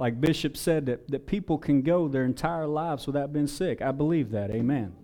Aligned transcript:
like 0.00 0.18
Bishop 0.18 0.56
said, 0.56 0.86
that, 0.86 1.08
that 1.10 1.26
people 1.26 1.58
can 1.58 1.82
go 1.82 2.08
their 2.08 2.24
entire 2.24 2.66
lives 2.66 3.06
without 3.06 3.34
being 3.34 3.46
sick. 3.46 3.82
I 3.82 3.92
believe 3.92 4.30
that. 4.30 4.50
Amen. 4.50 4.94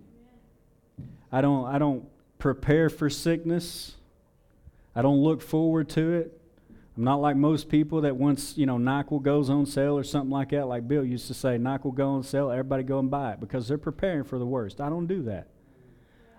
I 1.31 1.41
don't, 1.41 1.67
I 1.67 1.77
don't 1.77 2.07
prepare 2.39 2.89
for 2.89 3.07
sickness. 3.07 3.93
I 4.95 5.03
don't 5.03 5.19
look 5.19 5.43
forward 5.43 5.87
to 5.89 6.13
it. 6.13 6.41
I'm 6.97 7.03
not 7.03 7.21
like 7.21 7.35
most 7.35 7.69
people 7.69 8.01
that 8.01 8.15
once, 8.15 8.57
you 8.57 8.65
know, 8.65 8.77
NyQuil 8.77 9.21
goes 9.21 9.51
on 9.51 9.67
sale 9.67 9.95
or 9.95 10.03
something 10.03 10.31
like 10.31 10.49
that, 10.49 10.67
like 10.67 10.87
Bill 10.87 11.05
used 11.05 11.27
to 11.27 11.35
say, 11.35 11.59
NyQuil 11.59 11.93
go 11.93 12.09
on 12.09 12.23
sale, 12.23 12.49
everybody 12.49 12.81
go 12.81 12.97
and 12.97 13.11
buy 13.11 13.33
it 13.33 13.39
because 13.39 13.67
they're 13.67 13.77
preparing 13.77 14.23
for 14.23 14.39
the 14.39 14.47
worst. 14.47 14.81
I 14.81 14.89
don't 14.89 15.05
do 15.05 15.21
that. 15.23 15.45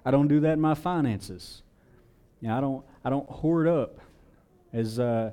I 0.04 0.11
don't 0.11 0.27
do 0.27 0.40
that 0.40 0.54
in 0.54 0.61
my 0.61 0.75
finances. 0.75 1.62
You 2.40 2.48
know, 2.48 2.59
I 2.59 2.61
don't 2.61 2.84
I 3.04 3.11
don't 3.11 3.29
hoard 3.30 3.68
up 3.68 4.00
as 4.72 4.98
uh, 4.98 5.30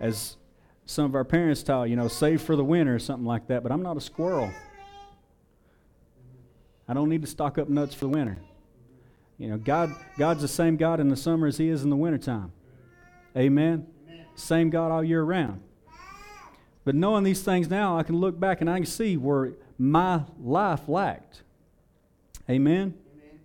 as 0.00 0.38
some 0.86 1.04
of 1.04 1.14
our 1.14 1.24
parents 1.24 1.62
taught, 1.62 1.84
you 1.84 1.96
know, 1.96 2.08
save 2.08 2.42
for 2.42 2.56
the 2.56 2.64
winter 2.64 2.94
or 2.94 2.98
something 2.98 3.26
like 3.26 3.46
that, 3.48 3.62
but 3.62 3.72
I'm 3.72 3.82
not 3.82 3.96
a 3.96 4.00
squirrel. 4.00 4.50
I 6.88 6.94
don't 6.94 7.08
need 7.08 7.22
to 7.22 7.28
stock 7.28 7.58
up 7.58 7.68
nuts 7.68 7.94
for 7.94 8.06
the 8.06 8.10
winter. 8.10 8.38
You 9.38 9.48
know, 9.48 9.56
God 9.56 9.94
God's 10.18 10.42
the 10.42 10.48
same 10.48 10.76
God 10.76 11.00
in 11.00 11.08
the 11.08 11.16
summer 11.16 11.46
as 11.46 11.56
he 11.56 11.68
is 11.68 11.82
in 11.82 11.90
the 11.90 11.96
wintertime. 11.96 12.52
Amen. 13.36 13.86
Same 14.34 14.70
God 14.70 14.90
all 14.90 15.02
year 15.02 15.22
round. 15.22 15.62
But 16.84 16.94
knowing 16.94 17.24
these 17.24 17.42
things 17.42 17.70
now, 17.70 17.96
I 17.96 18.02
can 18.02 18.16
look 18.16 18.38
back 18.38 18.60
and 18.60 18.68
I 18.68 18.78
can 18.78 18.86
see 18.86 19.16
where 19.16 19.52
my 19.78 20.22
life 20.40 20.88
lacked. 20.88 21.42
Amen? 22.50 22.94
Amen. 23.14 23.40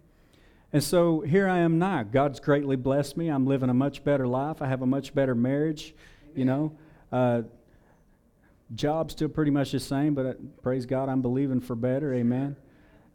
And 0.73 0.83
so 0.83 1.21
here 1.21 1.47
I 1.47 1.59
am 1.59 1.77
now. 1.77 2.03
God's 2.03 2.39
greatly 2.39 2.75
blessed 2.75 3.15
me. 3.15 3.29
I'm 3.29 3.45
living 3.45 3.69
a 3.69 3.73
much 3.73 4.03
better 4.03 4.27
life. 4.27 4.61
I 4.61 4.67
have 4.67 4.81
a 4.81 4.87
much 4.87 5.13
better 5.13 5.35
marriage. 5.35 5.93
Amen. 6.23 6.33
You 6.35 6.45
know, 6.45 6.77
uh, 7.11 7.41
job 8.75 9.11
still 9.11 9.29
pretty 9.29 9.51
much 9.51 9.71
the 9.71 9.79
same, 9.79 10.13
but 10.13 10.25
uh, 10.25 10.33
praise 10.61 10.85
God, 10.85 11.09
I'm 11.09 11.21
believing 11.21 11.61
for 11.61 11.75
better. 11.75 12.13
Amen. 12.13 12.55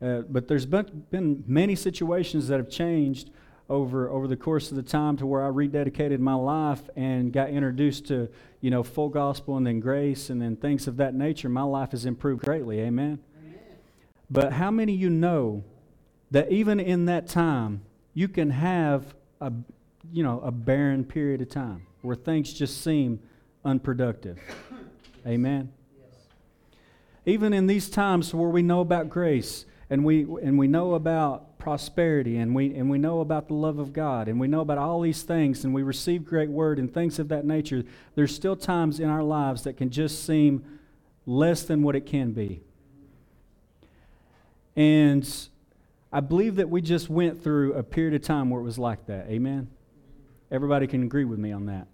Uh, 0.01 0.23
but 0.23 0.49
there's 0.49 0.67
been, 0.67 1.05
been 1.11 1.45
many 1.47 1.77
situations 1.77 2.49
that 2.49 2.59
have 2.59 2.69
changed 2.69 3.31
over 3.69 4.11
over 4.11 4.27
the 4.27 4.37
course 4.37 4.71
of 4.71 4.77
the 4.77 4.83
time 4.83 5.17
to 5.17 5.25
where 5.25 5.47
I 5.47 5.49
rededicated 5.49 6.19
my 6.19 6.35
life 6.35 6.83
and 6.97 7.33
got 7.33 7.49
introduced 7.51 8.07
to 8.09 8.29
you 8.61 8.71
know 8.71 8.83
full 8.83 9.09
gospel 9.09 9.57
and 9.57 9.67
then 9.67 9.81
grace 9.81 10.31
and 10.31 10.43
then 10.43 10.57
things 10.57 10.89
of 10.89 10.97
that 10.99 11.15
nature. 11.15 11.49
My 11.49 11.63
life 11.63 11.93
has 11.93 12.05
improved 12.05 12.45
greatly. 12.45 12.81
Amen. 12.81 13.21
Amen. 13.39 13.59
But 14.29 14.53
how 14.53 14.71
many 14.71 14.95
of 14.95 15.01
you 15.01 15.11
know 15.11 15.65
that 16.33 16.51
even 16.51 16.81
in 16.81 17.07
that 17.07 17.29
time 17.29 17.83
you 18.15 18.29
can 18.29 18.51
have 18.51 19.15
a 19.41 19.53
you 20.13 20.23
know 20.23 20.41
a 20.41 20.51
barren 20.51 21.05
period 21.05 21.41
of 21.41 21.49
time 21.49 21.87
where 22.03 22.17
things 22.17 22.53
just 22.53 22.83
seem 22.83 23.21
unproductive? 23.65 24.39
Amen. 25.27 25.73
Yes. 25.99 26.17
Even 27.27 27.53
in 27.53 27.67
these 27.67 27.89
times 27.89 28.35
where 28.35 28.49
we 28.49 28.63
know 28.63 28.81
about 28.81 29.09
grace 29.09 29.65
and 29.91 30.05
we 30.05 30.23
and 30.43 30.59
we 30.59 30.67
know 30.67 30.95
about 30.95 31.53
prosperity 31.63 32.39
and 32.39 32.57
we, 32.57 32.75
and 32.75 32.91
we 32.91 32.99
know 32.99 33.21
about 33.21 33.47
the 33.47 33.55
love 33.55 33.79
of 33.79 33.93
God 33.93 34.27
and 34.27 34.41
we 34.41 34.49
know 34.49 34.63
about 34.63 34.79
all 34.79 35.01
these 35.01 35.23
things 35.23 35.65
and 35.65 35.73
we 35.73 35.85
receive 35.85 36.25
great 36.25 36.51
word 36.51 36.81
and 36.81 36.93
things 36.93 37.21
of 37.21 37.29
that 37.29 37.45
nature, 37.45 37.85
there's 38.17 38.35
still 38.35 38.57
times 38.57 38.99
in 38.99 39.09
our 39.09 39.23
lives 39.23 39.63
that 39.63 39.77
can 39.77 39.89
just 39.89 40.27
seem 40.27 40.81
less 41.25 41.63
than 41.63 41.85
what 41.85 41.95
it 41.95 42.05
can 42.05 42.33
be. 42.33 42.63
And 44.75 45.29
I 46.13 46.19
believe 46.19 46.57
that 46.57 46.69
we 46.69 46.83
just 46.83 47.09
went 47.09 47.45
through 47.45 47.75
a 47.75 47.85
period 47.85 48.15
of 48.15 48.23
time 48.23 48.51
where 48.51 48.61
it 48.61 48.65
was 48.65 48.79
like 48.79 49.07
that. 49.07 49.29
Amen. 49.29 49.69
Everybody 50.51 50.89
can 50.89 51.05
agree 51.05 51.25
with 51.25 51.39
me 51.39 51.53
on 51.53 51.67
that. 51.67 51.87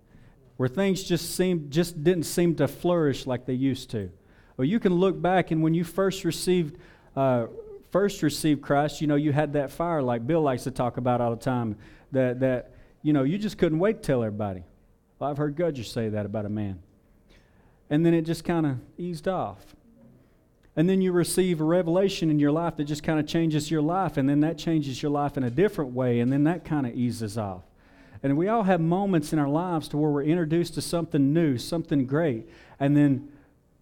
Where 0.58 0.68
things 0.68 1.04
just 1.04 1.36
seemed 1.36 1.70
just 1.70 2.02
didn't 2.02 2.24
seem 2.24 2.56
to 2.56 2.66
flourish 2.68 3.26
like 3.26 3.46
they 3.46 3.54
used 3.54 3.90
to. 3.90 4.10
Well, 4.56 4.66
you 4.66 4.80
can 4.80 4.92
look 4.92 5.20
back 5.22 5.52
and 5.52 5.62
when 5.62 5.72
you 5.72 5.84
first 5.84 6.24
received 6.24 6.78
uh, 7.16 7.46
first 7.90 8.22
received 8.22 8.60
Christ, 8.60 9.00
you 9.00 9.06
know, 9.06 9.14
you 9.14 9.32
had 9.32 9.52
that 9.52 9.70
fire 9.70 10.02
like 10.02 10.26
Bill 10.26 10.42
likes 10.42 10.64
to 10.64 10.72
talk 10.72 10.96
about 10.96 11.20
all 11.20 11.30
the 11.30 11.42
time. 11.42 11.76
That 12.10 12.40
that 12.40 12.72
you 13.02 13.12
know, 13.12 13.22
you 13.22 13.38
just 13.38 13.56
couldn't 13.56 13.78
wait 13.78 14.02
to 14.02 14.06
tell 14.06 14.24
everybody. 14.24 14.64
Well, 15.18 15.30
I've 15.30 15.38
heard 15.38 15.56
Gudger 15.56 15.84
say 15.84 16.08
that 16.08 16.26
about 16.26 16.44
a 16.44 16.48
man. 16.48 16.80
And 17.88 18.04
then 18.04 18.12
it 18.12 18.22
just 18.22 18.44
kind 18.44 18.66
of 18.66 18.78
eased 18.98 19.28
off. 19.28 19.76
And 20.74 20.88
then 20.88 21.00
you 21.00 21.12
receive 21.12 21.60
a 21.60 21.64
revelation 21.64 22.30
in 22.30 22.40
your 22.40 22.52
life 22.52 22.76
that 22.76 22.84
just 22.84 23.04
kind 23.04 23.20
of 23.20 23.26
changes 23.26 23.70
your 23.70 23.82
life, 23.82 24.16
and 24.16 24.28
then 24.28 24.40
that 24.40 24.58
changes 24.58 25.02
your 25.02 25.10
life 25.10 25.36
in 25.36 25.44
a 25.44 25.50
different 25.50 25.92
way, 25.92 26.20
and 26.20 26.32
then 26.32 26.44
that 26.44 26.64
kind 26.64 26.86
of 26.86 26.94
eases 26.94 27.38
off. 27.38 27.62
And 28.22 28.36
we 28.36 28.48
all 28.48 28.64
have 28.64 28.80
moments 28.80 29.32
in 29.32 29.38
our 29.38 29.48
lives 29.48 29.88
to 29.88 29.96
where 29.96 30.10
we're 30.10 30.24
introduced 30.24 30.74
to 30.74 30.82
something 30.82 31.32
new, 31.32 31.56
something 31.56 32.06
great, 32.06 32.48
and 32.80 32.96
then 32.96 33.28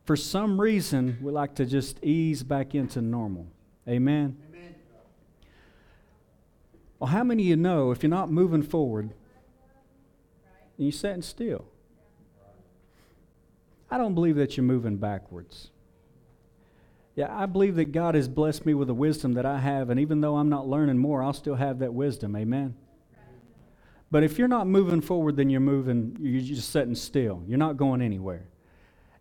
for 0.05 0.17
some 0.17 0.61
reason 0.61 1.19
we 1.21 1.33
like 1.33 1.55
to 1.57 1.65
just 1.65 2.03
ease 2.05 2.43
back 2.43 2.75
into 2.75 3.01
normal. 3.01 3.47
Amen. 3.89 4.37
Amen. 4.51 4.75
Well, 6.99 7.11
how 7.11 7.25
many 7.25 7.45
of 7.45 7.49
you 7.49 7.57
know 7.57 7.91
if 7.91 8.03
you're 8.03 8.11
not 8.11 8.31
moving 8.31 8.63
forward, 8.63 9.15
you're 10.77 10.93
sitting 10.93 11.23
still? 11.23 11.65
I 13.91 13.99
don't 13.99 14.15
believe 14.15 14.37
that 14.37 14.57
you're 14.57 14.65
moving 14.65 14.97
backwards. 14.97 15.71
Yeah, 17.15 17.35
I 17.35 17.47
believe 17.47 17.77
that 17.77 17.93
God 17.93 18.15
has 18.15 18.29
blessed 18.29 18.67
me 18.67 18.75
with 18.75 18.89
the 18.89 18.95
wisdom 18.95 19.33
that 19.35 19.47
I 19.47 19.59
have, 19.59 19.89
and 19.89 19.99
even 19.99 20.21
though 20.21 20.37
I'm 20.37 20.51
not 20.51 20.69
learning 20.69 20.99
more, 20.99 21.23
I'll 21.23 21.33
still 21.33 21.55
have 21.55 21.79
that 21.79 21.95
wisdom. 21.95 22.37
Amen. 22.37 22.75
But 24.17 24.25
if 24.25 24.39
you're 24.39 24.49
not 24.49 24.67
moving 24.67 25.03
forward, 25.03 25.37
then 25.37 25.51
you're 25.51 25.61
moving, 25.61 26.17
you're 26.19 26.41
just 26.41 26.71
sitting 26.71 26.95
still. 26.95 27.43
You're 27.47 27.59
not 27.59 27.77
going 27.77 28.01
anywhere. 28.01 28.47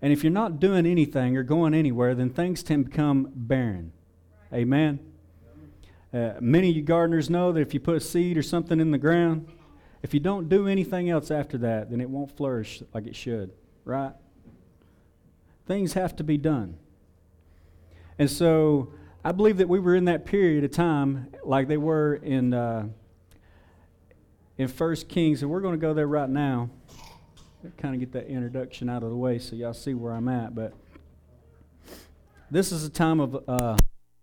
And 0.01 0.13
if 0.13 0.23
you're 0.23 0.31
not 0.31 0.61
doing 0.61 0.85
anything 0.85 1.35
or 1.35 1.44
going 1.44 1.73
anywhere, 1.73 2.16
then 2.16 2.29
things 2.29 2.63
tend 2.63 2.85
to 2.85 2.91
become 2.91 3.29
barren. 3.35 3.91
Amen. 4.53 5.01
Uh, 6.13 6.35
many 6.39 6.69
of 6.69 6.78
you 6.78 6.81
gardeners 6.81 7.29
know 7.29 7.51
that 7.51 7.59
if 7.59 7.73
you 7.73 7.81
put 7.81 7.97
a 7.97 8.00
seed 8.00 8.38
or 8.38 8.41
something 8.41 8.79
in 8.79 8.91
the 8.91 8.97
ground, 8.97 9.50
if 10.01 10.13
you 10.13 10.22
don't 10.22 10.47
do 10.47 10.66
anything 10.66 11.09
else 11.09 11.29
after 11.29 11.57
that, 11.57 11.89
then 11.91 12.00
it 12.00 12.09
won't 12.09 12.31
flourish 12.38 12.81
like 12.94 13.05
it 13.05 13.17
should, 13.17 13.51
right? 13.84 14.13
Things 15.67 15.91
have 15.91 16.16
to 16.16 16.23
be 16.23 16.38
done. 16.38 16.78
And 18.17 18.31
so 18.31 18.94
I 19.25 19.34
believe 19.34 19.57
that 19.57 19.67
we 19.67 19.78
were 19.78 19.95
in 19.95 20.05
that 20.05 20.25
period 20.25 20.63
of 20.63 20.72
time 20.72 21.34
like 21.44 21.67
they 21.67 21.75
were 21.75 22.16
in, 22.16 22.53
uh, 22.53 22.88
in 24.57 24.67
1 24.67 24.95
Kings, 25.07 25.41
and 25.41 25.51
we're 25.51 25.61
going 25.61 25.73
to 25.73 25.81
go 25.81 25.93
there 25.93 26.07
right 26.07 26.29
now. 26.29 26.69
Kind 27.77 27.95
of 27.95 27.99
get 27.99 28.11
that 28.13 28.27
introduction 28.27 28.89
out 28.89 29.01
of 29.01 29.09
the 29.09 29.16
way 29.16 29.39
so 29.39 29.55
y'all 29.55 29.73
see 29.73 29.95
where 29.95 30.13
I'm 30.13 30.27
at. 30.27 30.53
But 30.53 30.73
this 32.51 32.71
is 32.71 32.83
a 32.83 32.89
time 32.89 33.19
of. 33.19 33.43
Uh, 33.47 33.75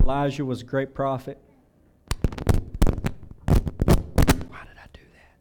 Elijah 0.03 0.43
was 0.43 0.61
a 0.61 0.65
great 0.65 0.93
prophet. 0.93 1.37
Why 3.45 3.53
did 4.65 4.77
I 4.77 4.87
do 4.91 4.99
that? 5.13 5.37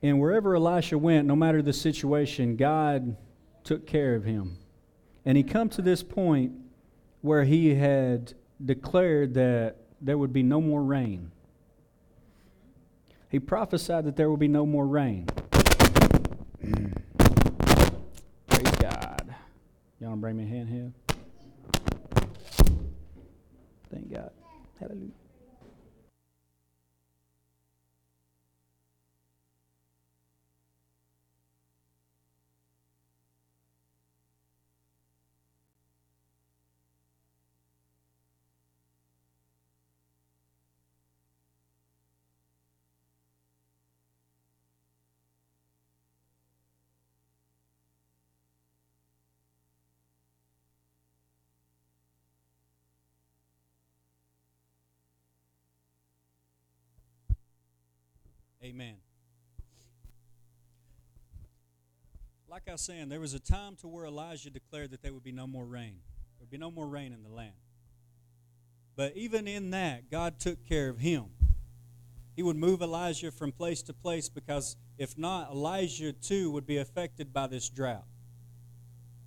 And 0.00 0.20
wherever 0.20 0.54
Elisha 0.54 0.96
went, 0.96 1.26
no 1.26 1.34
matter 1.34 1.60
the 1.60 1.72
situation, 1.72 2.54
God 2.54 3.16
took 3.64 3.84
care 3.84 4.14
of 4.14 4.22
him. 4.22 4.58
And 5.24 5.36
he 5.36 5.42
come 5.42 5.68
to 5.70 5.82
this 5.82 6.04
point 6.04 6.52
where 7.22 7.44
he 7.44 7.74
had 7.74 8.34
declared 8.64 9.34
that 9.34 9.76
there 10.00 10.16
would 10.16 10.32
be 10.32 10.42
no 10.42 10.60
more 10.60 10.82
rain. 10.82 11.30
He 13.28 13.38
prophesied 13.38 14.04
that 14.06 14.16
there 14.16 14.30
would 14.30 14.40
be 14.40 14.48
no 14.48 14.66
more 14.66 14.86
rain. 14.86 15.26
Praise 18.48 18.74
God. 18.80 19.34
Y'all 20.00 20.16
bring 20.16 20.36
me 20.36 20.44
a 20.44 20.46
hand 20.46 20.68
here? 20.68 20.92
Thank 23.90 24.12
God. 24.12 24.30
Hallelujah. 24.80 25.19
Amen. 58.62 58.96
Like 62.48 62.64
I 62.68 62.72
was 62.72 62.80
saying, 62.82 63.08
there 63.08 63.20
was 63.20 63.32
a 63.32 63.40
time 63.40 63.76
to 63.76 63.88
where 63.88 64.04
Elijah 64.04 64.50
declared 64.50 64.90
that 64.90 65.02
there 65.02 65.14
would 65.14 65.22
be 65.22 65.32
no 65.32 65.46
more 65.46 65.64
rain. 65.64 66.00
There 66.38 66.40
would 66.40 66.50
be 66.50 66.58
no 66.58 66.70
more 66.70 66.86
rain 66.86 67.12
in 67.12 67.22
the 67.22 67.30
land. 67.30 67.54
But 68.96 69.16
even 69.16 69.48
in 69.48 69.70
that, 69.70 70.10
God 70.10 70.38
took 70.38 70.66
care 70.68 70.88
of 70.88 70.98
him. 70.98 71.26
he 72.36 72.42
would 72.42 72.56
move 72.56 72.82
Elijah 72.82 73.30
from 73.30 73.52
place 73.52 73.82
to 73.82 73.92
place 73.92 74.28
because 74.28 74.76
if 74.98 75.16
not, 75.16 75.50
Elijah 75.50 76.12
too 76.12 76.50
would 76.50 76.66
be 76.66 76.78
affected 76.78 77.32
by 77.32 77.46
this 77.46 77.68
drought. 77.68 78.04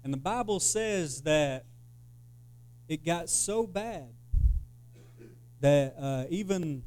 And 0.04 0.14
the 0.14 0.18
Bible 0.18 0.60
says 0.60 1.22
that 1.22 1.66
it 2.88 3.06
got 3.06 3.30
so 3.30 3.66
bad 3.66 4.10
that 5.62 5.96
uh, 6.00 6.26
even, 6.30 6.84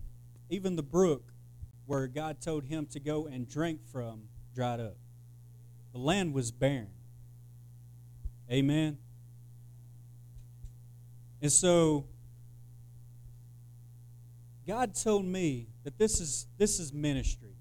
even 0.50 0.76
the 0.76 0.82
brook 0.82 1.32
where 1.86 2.06
God 2.06 2.40
told 2.40 2.64
him 2.64 2.86
to 2.86 3.00
go 3.00 3.26
and 3.26 3.48
drink 3.48 3.80
from 3.90 4.22
dried 4.54 4.80
up. 4.80 4.96
The 5.92 5.98
land 5.98 6.34
was 6.34 6.50
barren. 6.50 6.90
Amen. 8.50 8.98
And 11.40 11.52
so 11.52 12.06
God 14.66 14.94
told 14.94 15.24
me 15.24 15.68
that 15.84 15.98
this 15.98 16.20
is 16.20 16.46
this 16.58 16.80
is 16.80 16.92
ministry. 16.92 17.54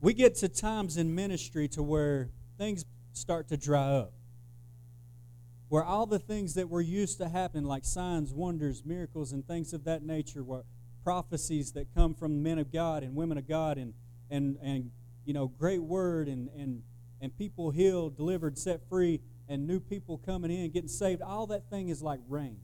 We 0.00 0.14
get 0.14 0.36
to 0.36 0.48
times 0.48 0.96
in 0.96 1.14
ministry 1.14 1.68
to 1.68 1.82
where 1.82 2.30
things 2.58 2.84
start 3.12 3.48
to 3.48 3.56
dry 3.56 3.88
up. 3.88 4.12
Where 5.68 5.82
all 5.82 6.06
the 6.06 6.20
things 6.20 6.54
that 6.54 6.68
were 6.68 6.80
used 6.80 7.18
to 7.18 7.28
happen, 7.28 7.64
like 7.64 7.84
signs, 7.84 8.32
wonders, 8.32 8.84
miracles, 8.84 9.32
and 9.32 9.44
things 9.44 9.72
of 9.72 9.84
that 9.84 10.04
nature, 10.04 10.44
were 10.44 10.64
prophecies 11.06 11.70
that 11.70 11.86
come 11.94 12.12
from 12.14 12.42
men 12.42 12.58
of 12.58 12.72
God 12.72 13.04
and 13.04 13.14
women 13.14 13.38
of 13.38 13.46
God 13.46 13.78
and 13.78 13.94
and 14.28 14.56
and 14.60 14.90
you 15.24 15.32
know, 15.32 15.46
great 15.46 15.80
word 15.80 16.26
and 16.26 16.48
and 16.58 16.82
and 17.20 17.38
people 17.38 17.70
healed, 17.70 18.16
delivered, 18.16 18.58
set 18.58 18.80
free, 18.88 19.20
and 19.48 19.68
new 19.68 19.78
people 19.78 20.18
coming 20.18 20.50
in, 20.50 20.68
getting 20.72 20.88
saved. 20.88 21.22
All 21.22 21.46
that 21.46 21.70
thing 21.70 21.90
is 21.90 22.02
like 22.02 22.18
rain. 22.28 22.58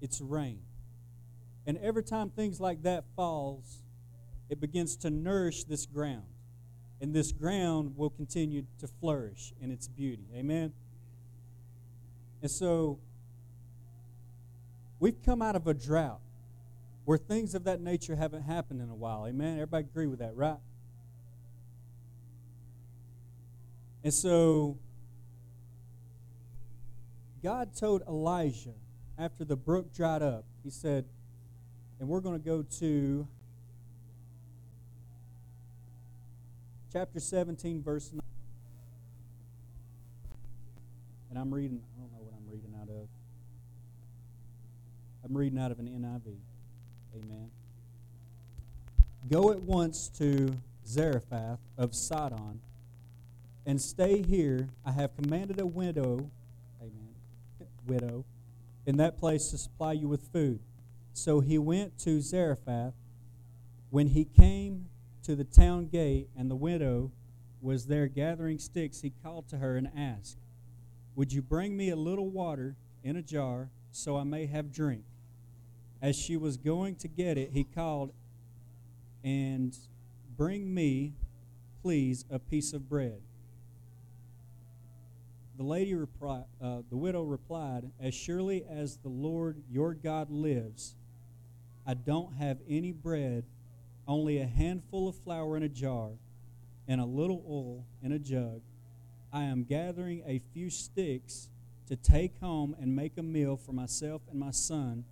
It's 0.00 0.20
rain. 0.20 0.58
And 1.68 1.78
every 1.78 2.02
time 2.02 2.30
things 2.30 2.58
like 2.58 2.82
that 2.82 3.04
falls, 3.14 3.84
it 4.50 4.60
begins 4.60 4.96
to 4.96 5.10
nourish 5.10 5.62
this 5.62 5.86
ground. 5.86 6.26
And 7.00 7.14
this 7.14 7.30
ground 7.30 7.96
will 7.96 8.10
continue 8.10 8.66
to 8.80 8.88
flourish 8.88 9.52
in 9.60 9.70
its 9.70 9.86
beauty. 9.86 10.26
Amen. 10.34 10.72
And 12.42 12.50
so 12.50 12.98
we've 14.98 15.22
come 15.24 15.42
out 15.42 15.54
of 15.54 15.68
a 15.68 15.74
drought 15.74 16.18
where 17.04 17.18
things 17.18 17.54
of 17.54 17.64
that 17.64 17.80
nature 17.80 18.16
haven't 18.16 18.42
happened 18.42 18.80
in 18.80 18.88
a 18.88 18.94
while. 18.94 19.26
Amen. 19.26 19.54
Everybody 19.54 19.84
agree 19.84 20.06
with 20.06 20.20
that, 20.20 20.36
right? 20.36 20.58
And 24.04 24.12
so 24.12 24.78
God 27.42 27.74
told 27.74 28.02
Elijah 28.08 28.74
after 29.18 29.44
the 29.44 29.56
brook 29.56 29.92
dried 29.94 30.22
up, 30.22 30.44
he 30.62 30.70
said, 30.70 31.04
and 31.98 32.08
we're 32.08 32.20
going 32.20 32.38
to 32.38 32.44
go 32.44 32.62
to 32.80 33.26
chapter 36.92 37.20
17, 37.20 37.82
verse 37.82 38.10
9. 38.12 38.20
And 41.30 41.38
I'm 41.38 41.52
reading, 41.52 41.80
I 41.96 42.00
don't 42.00 42.12
know 42.12 42.18
what 42.18 42.34
I'm 42.36 42.50
reading 42.50 42.74
out 42.80 42.88
of. 42.88 43.08
I'm 45.24 45.36
reading 45.36 45.58
out 45.58 45.70
of 45.70 45.78
an 45.78 45.86
NIV. 45.86 46.51
Amen. 47.14 47.50
Go 49.30 49.50
at 49.50 49.62
once 49.62 50.08
to 50.18 50.56
Zarephath 50.86 51.60
of 51.76 51.94
Sidon 51.94 52.60
and 53.66 53.80
stay 53.80 54.22
here. 54.22 54.68
I 54.84 54.92
have 54.92 55.14
commanded 55.16 55.60
a 55.60 55.66
widow, 55.66 56.30
amen, 56.80 57.14
widow, 57.86 58.24
in 58.86 58.96
that 58.96 59.18
place 59.18 59.50
to 59.50 59.58
supply 59.58 59.92
you 59.92 60.08
with 60.08 60.22
food. 60.32 60.60
So 61.12 61.40
he 61.40 61.58
went 61.58 61.98
to 62.00 62.20
Zarephath. 62.20 62.94
When 63.90 64.08
he 64.08 64.24
came 64.24 64.86
to 65.24 65.36
the 65.36 65.44
town 65.44 65.86
gate, 65.86 66.28
and 66.36 66.50
the 66.50 66.56
widow 66.56 67.12
was 67.60 67.86
there 67.86 68.08
gathering 68.08 68.58
sticks, 68.58 69.02
he 69.02 69.12
called 69.22 69.48
to 69.48 69.58
her 69.58 69.76
and 69.76 69.88
asked, 69.96 70.38
Would 71.14 71.32
you 71.32 71.42
bring 71.42 71.76
me 71.76 71.90
a 71.90 71.96
little 71.96 72.28
water 72.28 72.76
in 73.04 73.16
a 73.16 73.22
jar 73.22 73.68
so 73.92 74.16
I 74.16 74.24
may 74.24 74.46
have 74.46 74.72
drink? 74.72 75.04
As 76.02 76.16
she 76.16 76.36
was 76.36 76.56
going 76.56 76.96
to 76.96 77.08
get 77.08 77.38
it, 77.38 77.52
he 77.52 77.62
called, 77.62 78.12
And 79.22 79.74
bring 80.36 80.74
me, 80.74 81.14
please, 81.80 82.24
a 82.28 82.40
piece 82.40 82.72
of 82.72 82.88
bread. 82.88 83.20
The 85.56 85.62
lady 85.62 85.94
uh, 85.94 86.82
the 86.90 86.96
widow 86.96 87.22
replied, 87.22 87.88
As 88.00 88.14
surely 88.14 88.64
as 88.68 88.96
the 88.96 89.08
Lord 89.08 89.62
your 89.70 89.94
God 89.94 90.28
lives, 90.28 90.96
I 91.86 91.94
don't 91.94 92.34
have 92.34 92.58
any 92.68 92.90
bread, 92.90 93.44
only 94.08 94.38
a 94.38 94.46
handful 94.46 95.08
of 95.08 95.14
flour 95.14 95.56
in 95.56 95.62
a 95.62 95.68
jar 95.68 96.10
and 96.88 97.00
a 97.00 97.04
little 97.04 97.44
oil 97.48 97.86
in 98.02 98.10
a 98.10 98.18
jug. 98.18 98.60
I 99.32 99.44
am 99.44 99.62
gathering 99.62 100.22
a 100.26 100.40
few 100.52 100.68
sticks 100.68 101.48
to 101.86 101.94
take 101.94 102.40
home 102.40 102.74
and 102.80 102.96
make 102.96 103.18
a 103.18 103.22
meal 103.22 103.56
for 103.56 103.72
myself 103.72 104.22
and 104.28 104.40
my 104.40 104.50
son 104.50 105.04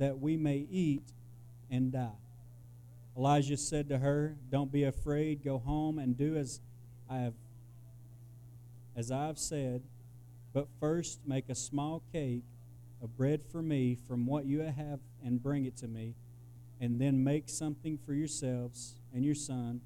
that 0.00 0.18
we 0.18 0.34
may 0.36 0.66
eat 0.70 1.12
and 1.70 1.92
die. 1.92 2.08
Elijah 3.16 3.56
said 3.56 3.90
to 3.90 3.98
her, 3.98 4.34
Don't 4.50 4.72
be 4.72 4.84
afraid, 4.84 5.44
go 5.44 5.58
home 5.58 5.98
and 5.98 6.16
do 6.16 6.36
as 6.36 6.60
I 7.08 7.18
have 7.18 7.34
as 8.96 9.10
I 9.10 9.26
have 9.26 9.38
said, 9.38 9.82
but 10.52 10.66
first 10.80 11.20
make 11.26 11.48
a 11.48 11.54
small 11.54 12.02
cake 12.12 12.42
of 13.02 13.16
bread 13.16 13.42
for 13.52 13.62
me 13.62 13.94
from 13.94 14.26
what 14.26 14.46
you 14.46 14.60
have 14.60 15.00
and 15.24 15.40
bring 15.40 15.64
it 15.64 15.76
to 15.78 15.88
me, 15.88 16.14
and 16.80 17.00
then 17.00 17.22
make 17.22 17.48
something 17.48 17.98
for 17.98 18.12
yourselves 18.12 18.96
and 19.14 19.24
your 19.24 19.34
son. 19.34 19.80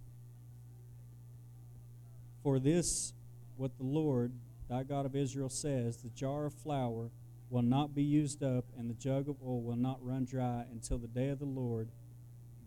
For 2.42 2.58
this, 2.58 3.12
what 3.56 3.76
the 3.76 3.84
Lord, 3.84 4.32
thy 4.68 4.84
God 4.84 5.06
of 5.06 5.14
Israel, 5.14 5.50
says 5.50 5.98
the 5.98 6.08
jar 6.08 6.46
of 6.46 6.54
flour 6.54 7.10
will 7.54 7.62
not 7.62 7.94
be 7.94 8.02
used 8.02 8.42
up, 8.42 8.64
and 8.76 8.90
the 8.90 8.94
jug 8.94 9.28
of 9.28 9.36
oil 9.40 9.62
will 9.62 9.76
not 9.76 10.04
run 10.04 10.24
dry 10.24 10.64
until 10.72 10.98
the 10.98 11.06
day 11.06 11.28
of 11.28 11.38
the 11.38 11.44
Lord 11.44 11.88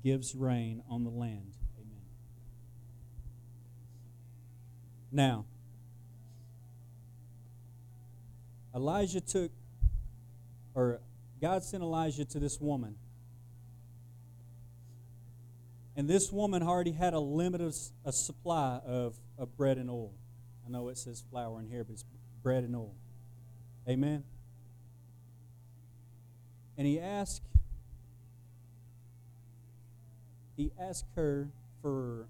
gives 0.01 0.33
rain 0.33 0.81
on 0.89 1.03
the 1.03 1.09
land. 1.09 1.57
Amen. 1.77 2.05
Now, 5.11 5.45
Elijah 8.73 9.19
took, 9.19 9.51
or 10.73 11.01
God 11.41 11.65
sent 11.65 11.83
Elijah 11.83 12.23
to 12.23 12.39
this 12.39 12.57
woman. 12.61 12.95
And 15.97 16.09
this 16.09 16.31
woman 16.31 16.63
already 16.63 16.93
had 16.93 17.13
a 17.13 17.19
limited 17.19 17.73
a 18.05 18.13
supply 18.13 18.79
of, 18.85 19.17
of 19.37 19.57
bread 19.57 19.77
and 19.79 19.89
oil. 19.89 20.13
I 20.65 20.69
know 20.69 20.87
it 20.87 20.97
says 20.97 21.25
flour 21.29 21.59
in 21.59 21.67
here, 21.67 21.83
but 21.83 21.91
it's 21.91 22.05
bread 22.41 22.63
and 22.63 22.73
oil. 22.73 22.95
Amen. 23.89 24.23
And 26.77 26.85
he 26.85 26.99
asked 26.99 27.41
he 30.55 30.71
asked 30.79 31.05
her 31.15 31.49
for 31.81 32.27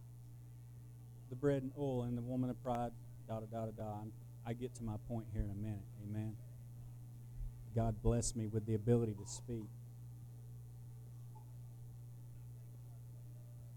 the 1.30 1.36
bread 1.36 1.62
and 1.62 1.72
oil, 1.78 2.04
and 2.04 2.18
the 2.18 2.22
woman 2.22 2.50
of 2.50 2.62
pride, 2.64 2.92
da 3.28 3.40
da 3.40 3.46
da 3.46 3.66
da 3.66 3.72
da. 3.72 3.94
I 4.46 4.54
get 4.54 4.76
to 4.76 4.84
my 4.84 4.96
point 5.10 5.26
here 5.34 5.42
in 5.42 5.50
a 5.50 5.56
minute. 5.56 5.84
Amen. 6.10 6.36
God 7.76 8.02
bless 8.02 8.36
me 8.36 8.48
with 8.48 8.66
the 8.66 8.76
ability 8.76 9.14
to 9.14 9.30
speak. 9.30 9.68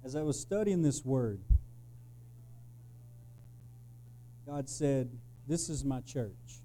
As 0.04 0.16
I 0.16 0.22
was 0.22 0.38
studying 0.40 0.82
this 0.82 1.04
word, 1.04 1.40
God 4.46 4.68
said, 4.68 5.10
This 5.46 5.68
is 5.68 5.84
my 5.84 6.00
church. 6.00 6.59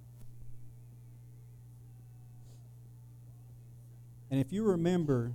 And 4.36 4.46
if 4.46 4.52
you 4.52 4.64
remember 4.64 5.32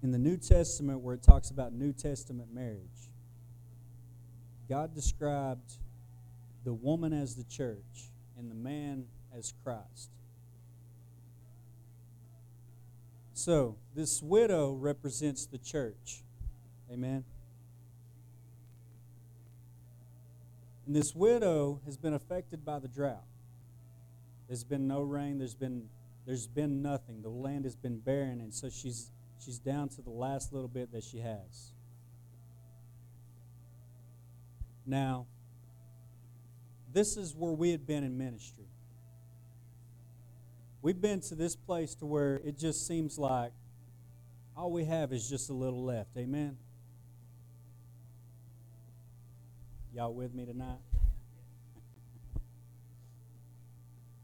in 0.00 0.12
the 0.12 0.18
New 0.18 0.36
Testament 0.36 1.00
where 1.00 1.16
it 1.16 1.24
talks 1.24 1.50
about 1.50 1.72
New 1.72 1.92
Testament 1.92 2.54
marriage, 2.54 3.10
God 4.68 4.94
described 4.94 5.72
the 6.62 6.72
woman 6.72 7.12
as 7.12 7.34
the 7.34 7.42
church 7.42 8.12
and 8.38 8.48
the 8.48 8.54
man 8.54 9.06
as 9.36 9.52
Christ. 9.64 10.10
So, 13.32 13.74
this 13.96 14.22
widow 14.22 14.74
represents 14.74 15.46
the 15.46 15.58
church. 15.58 16.22
Amen. 16.92 17.24
And 20.86 20.94
this 20.94 21.12
widow 21.12 21.80
has 21.86 21.96
been 21.96 22.14
affected 22.14 22.64
by 22.64 22.78
the 22.78 22.86
drought. 22.86 23.24
There's 24.48 24.64
been 24.64 24.88
no 24.88 25.02
rain, 25.02 25.38
there's 25.38 25.54
been 25.54 25.88
there's 26.26 26.46
been 26.48 26.82
nothing. 26.82 27.22
The 27.22 27.30
land 27.30 27.64
has 27.64 27.76
been 27.76 28.00
barren 28.00 28.40
and 28.40 28.52
so 28.54 28.68
she's 28.70 29.12
she's 29.44 29.58
down 29.58 29.88
to 29.90 30.02
the 30.02 30.10
last 30.10 30.52
little 30.52 30.68
bit 30.68 30.92
that 30.92 31.04
she 31.04 31.18
has. 31.18 31.72
Now, 34.86 35.26
this 36.92 37.16
is 37.16 37.34
where 37.34 37.52
we 37.52 37.70
had 37.72 37.86
been 37.86 38.04
in 38.04 38.18
ministry. 38.18 38.66
we've 40.82 41.00
been 41.00 41.20
to 41.20 41.34
this 41.34 41.56
place 41.56 41.94
to 41.96 42.06
where 42.06 42.36
it 42.44 42.58
just 42.58 42.86
seems 42.86 43.18
like 43.18 43.52
all 44.56 44.72
we 44.72 44.84
have 44.84 45.12
is 45.12 45.28
just 45.28 45.50
a 45.50 45.52
little 45.52 45.84
left. 45.84 46.10
Amen. 46.16 46.56
Y'all 49.94 50.14
with 50.14 50.34
me 50.34 50.46
tonight? 50.46 50.78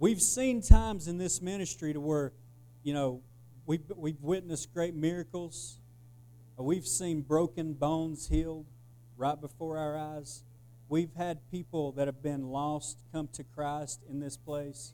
We've 0.05 0.21
seen 0.21 0.61
times 0.61 1.09
in 1.09 1.17
this 1.17 1.41
ministry 1.41 1.95
to 1.95 1.99
where, 1.99 2.35
you 2.83 2.93
know, 2.93 3.23
we've, 3.65 3.81
we've 3.97 4.21
witnessed 4.21 4.75
great 4.75 4.95
miracles. 4.95 5.79
We've 6.59 6.87
seen 6.87 7.23
broken 7.23 7.73
bones 7.73 8.29
healed 8.29 8.67
right 9.17 9.41
before 9.41 9.79
our 9.79 9.97
eyes. 9.97 10.45
We've 10.91 11.15
had 11.17 11.39
people 11.51 11.93
that 11.93 12.07
have 12.07 12.23
been 12.23 12.51
lost 12.51 12.99
come 13.13 13.31
to 13.33 13.45
Christ 13.45 14.03
in 14.07 14.21
this 14.21 14.37
place. 14.37 14.93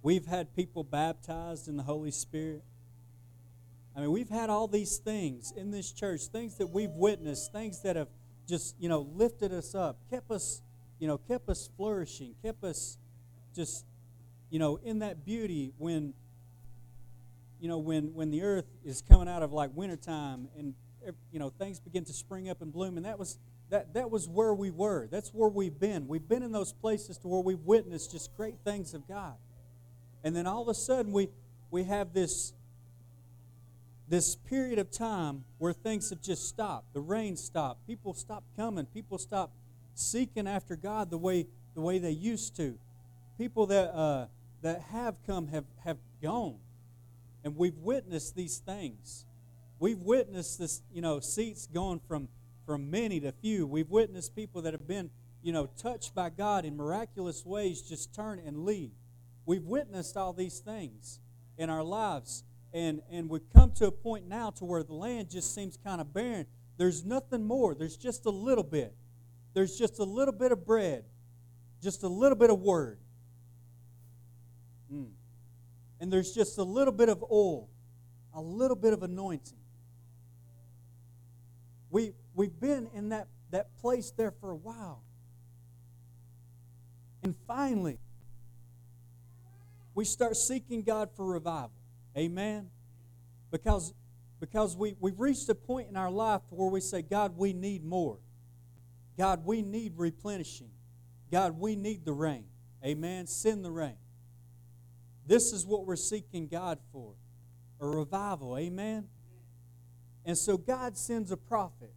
We've 0.00 0.24
had 0.24 0.56
people 0.56 0.82
baptized 0.82 1.68
in 1.68 1.76
the 1.76 1.82
Holy 1.82 2.12
Spirit. 2.12 2.64
I 3.94 4.00
mean, 4.00 4.10
we've 4.10 4.30
had 4.30 4.48
all 4.48 4.68
these 4.68 4.96
things 4.96 5.52
in 5.54 5.70
this 5.70 5.92
church, 5.92 6.22
things 6.32 6.56
that 6.56 6.68
we've 6.68 6.92
witnessed, 6.92 7.52
things 7.52 7.82
that 7.82 7.96
have 7.96 8.08
just, 8.48 8.74
you 8.80 8.88
know, 8.88 9.06
lifted 9.12 9.52
us 9.52 9.74
up, 9.74 9.98
kept 10.08 10.30
us, 10.30 10.62
you 10.98 11.06
know, 11.06 11.18
kept 11.18 11.50
us 11.50 11.68
flourishing, 11.76 12.34
kept 12.42 12.64
us 12.64 12.96
just, 13.54 13.84
you 14.50 14.58
know, 14.58 14.78
in 14.82 15.00
that 15.00 15.24
beauty 15.24 15.72
when, 15.78 16.14
you 17.60 17.68
know, 17.68 17.78
when 17.78 18.14
when 18.14 18.30
the 18.30 18.42
earth 18.42 18.66
is 18.84 19.02
coming 19.02 19.28
out 19.28 19.42
of 19.42 19.52
like 19.52 19.70
wintertime 19.74 20.48
and 20.56 20.74
you 21.32 21.38
know 21.38 21.50
things 21.50 21.80
begin 21.80 22.04
to 22.04 22.12
spring 22.12 22.48
up 22.48 22.62
and 22.62 22.72
bloom, 22.72 22.96
and 22.96 23.06
that 23.06 23.18
was 23.18 23.38
that 23.70 23.94
that 23.94 24.10
was 24.10 24.28
where 24.28 24.54
we 24.54 24.70
were. 24.70 25.08
That's 25.10 25.30
where 25.30 25.48
we've 25.48 25.78
been. 25.78 26.08
We've 26.08 26.26
been 26.26 26.42
in 26.42 26.52
those 26.52 26.72
places 26.72 27.18
to 27.18 27.28
where 27.28 27.40
we've 27.40 27.64
witnessed 27.64 28.12
just 28.12 28.36
great 28.36 28.56
things 28.64 28.94
of 28.94 29.06
God. 29.06 29.34
And 30.22 30.34
then 30.34 30.46
all 30.46 30.62
of 30.62 30.68
a 30.68 30.74
sudden 30.74 31.12
we 31.12 31.28
we 31.70 31.84
have 31.84 32.12
this 32.12 32.52
this 34.08 34.34
period 34.34 34.78
of 34.78 34.90
time 34.90 35.44
where 35.58 35.72
things 35.72 36.10
have 36.10 36.20
just 36.20 36.48
stopped. 36.48 36.92
The 36.94 37.00
rain 37.00 37.36
stopped. 37.36 37.86
People 37.86 38.12
stopped 38.12 38.46
coming. 38.56 38.86
People 38.86 39.18
stopped 39.18 39.54
seeking 39.94 40.48
after 40.48 40.76
God 40.76 41.10
the 41.10 41.18
way 41.18 41.46
the 41.74 41.80
way 41.80 41.98
they 41.98 42.10
used 42.10 42.56
to. 42.56 42.78
People 43.40 43.64
that 43.68 43.94
uh, 43.94 44.26
that 44.60 44.82
have 44.92 45.14
come 45.26 45.48
have 45.48 45.64
have 45.82 45.96
gone, 46.20 46.58
and 47.42 47.56
we've 47.56 47.78
witnessed 47.78 48.36
these 48.36 48.58
things. 48.58 49.24
We've 49.78 49.98
witnessed 49.98 50.58
this, 50.58 50.82
you 50.92 51.00
know, 51.00 51.20
seats 51.20 51.66
going 51.66 52.02
from 52.06 52.28
from 52.66 52.90
many 52.90 53.18
to 53.20 53.32
few. 53.32 53.66
We've 53.66 53.88
witnessed 53.88 54.36
people 54.36 54.60
that 54.60 54.74
have 54.74 54.86
been, 54.86 55.08
you 55.42 55.54
know, 55.54 55.70
touched 55.78 56.14
by 56.14 56.28
God 56.28 56.66
in 56.66 56.76
miraculous 56.76 57.46
ways 57.46 57.80
just 57.80 58.14
turn 58.14 58.42
and 58.44 58.66
leave. 58.66 58.90
We've 59.46 59.64
witnessed 59.64 60.18
all 60.18 60.34
these 60.34 60.58
things 60.58 61.18
in 61.56 61.70
our 61.70 61.82
lives. 61.82 62.44
And 62.74 63.00
and 63.10 63.30
we've 63.30 63.50
come 63.54 63.72
to 63.76 63.86
a 63.86 63.90
point 63.90 64.28
now 64.28 64.50
to 64.50 64.66
where 64.66 64.82
the 64.82 64.92
land 64.92 65.30
just 65.30 65.54
seems 65.54 65.78
kind 65.78 66.02
of 66.02 66.12
barren. 66.12 66.44
There's 66.76 67.06
nothing 67.06 67.46
more. 67.46 67.74
There's 67.74 67.96
just 67.96 68.26
a 68.26 68.30
little 68.30 68.64
bit. 68.64 68.94
There's 69.54 69.78
just 69.78 69.98
a 69.98 70.04
little 70.04 70.34
bit 70.34 70.52
of 70.52 70.66
bread. 70.66 71.04
Just 71.80 72.02
a 72.02 72.08
little 72.08 72.36
bit 72.36 72.50
of 72.50 72.60
word 72.60 72.98
mm. 74.92 75.08
and 76.00 76.12
there's 76.12 76.32
just 76.32 76.58
a 76.58 76.62
little 76.62 76.92
bit 76.92 77.08
of 77.08 77.24
oil 77.30 77.68
a 78.34 78.40
little 78.40 78.76
bit 78.76 78.92
of 78.92 79.02
anointing 79.02 79.58
we 81.90 82.12
we've 82.34 82.58
been 82.60 82.88
in 82.94 83.08
that 83.10 83.28
that 83.50 83.76
place 83.78 84.12
there 84.16 84.30
for 84.30 84.50
a 84.50 84.56
while 84.56 85.02
and 87.22 87.34
finally 87.46 87.98
we 89.94 90.04
start 90.04 90.36
seeking 90.36 90.82
god 90.82 91.10
for 91.16 91.26
revival 91.26 91.72
Amen? 92.16 92.68
Because, 93.50 93.94
because 94.40 94.76
we, 94.76 94.96
we've 95.00 95.18
reached 95.18 95.48
a 95.48 95.54
point 95.54 95.88
in 95.88 95.96
our 95.96 96.10
life 96.10 96.42
where 96.50 96.68
we 96.68 96.80
say, 96.80 97.02
God, 97.02 97.36
we 97.36 97.52
need 97.52 97.84
more. 97.84 98.18
God, 99.16 99.44
we 99.44 99.62
need 99.62 99.94
replenishing. 99.96 100.70
God, 101.30 101.58
we 101.58 101.76
need 101.76 102.04
the 102.04 102.12
rain. 102.12 102.44
Amen? 102.84 103.26
Send 103.26 103.64
the 103.64 103.70
rain. 103.70 103.96
This 105.30 105.52
is 105.52 105.64
what 105.64 105.86
we're 105.86 105.94
seeking 105.94 106.48
God 106.48 106.80
for 106.90 107.14
a 107.80 107.86
revival. 107.86 108.58
Amen? 108.58 109.06
And 110.24 110.36
so 110.36 110.56
God 110.56 110.98
sends 110.98 111.30
a 111.30 111.36
prophet. 111.36 111.94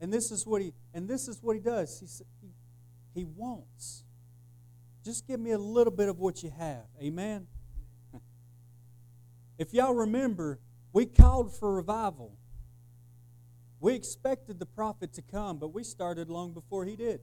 And 0.00 0.12
this 0.12 0.30
is 0.30 0.46
what 0.46 0.62
he 0.62 0.72
and 0.94 1.08
this 1.08 1.26
is 1.26 1.42
what 1.42 1.56
he 1.56 1.60
does. 1.60 1.98
He, 1.98 2.46
he, 3.12 3.24
wants. 3.24 4.04
Just 5.04 5.26
give 5.26 5.40
me 5.40 5.50
a 5.50 5.58
little 5.58 5.92
bit 5.92 6.08
of 6.08 6.20
what 6.20 6.44
you 6.44 6.52
have. 6.56 6.84
Amen. 7.02 7.48
If 9.58 9.74
y'all 9.74 9.94
remember, 9.94 10.60
we 10.92 11.06
called 11.06 11.56
for 11.58 11.74
revival. 11.74 12.36
We 13.80 13.94
expected 13.94 14.60
the 14.60 14.66
prophet 14.66 15.12
to 15.14 15.22
come, 15.22 15.58
but 15.58 15.74
we 15.74 15.82
started 15.82 16.28
long 16.28 16.52
before 16.52 16.84
he 16.84 16.94
did. 16.94 17.20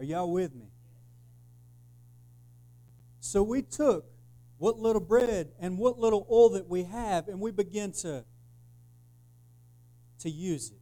Are 0.00 0.04
y'all 0.04 0.32
with 0.32 0.54
me? 0.54 0.64
So 3.20 3.42
we 3.42 3.60
took 3.60 4.06
what 4.56 4.78
little 4.78 5.02
bread 5.02 5.52
and 5.60 5.76
what 5.76 5.98
little 5.98 6.26
oil 6.30 6.48
that 6.50 6.66
we 6.66 6.84
have 6.84 7.28
and 7.28 7.38
we 7.38 7.50
begin 7.50 7.92
to, 7.92 8.24
to 10.20 10.30
use 10.30 10.70
it. 10.70 10.80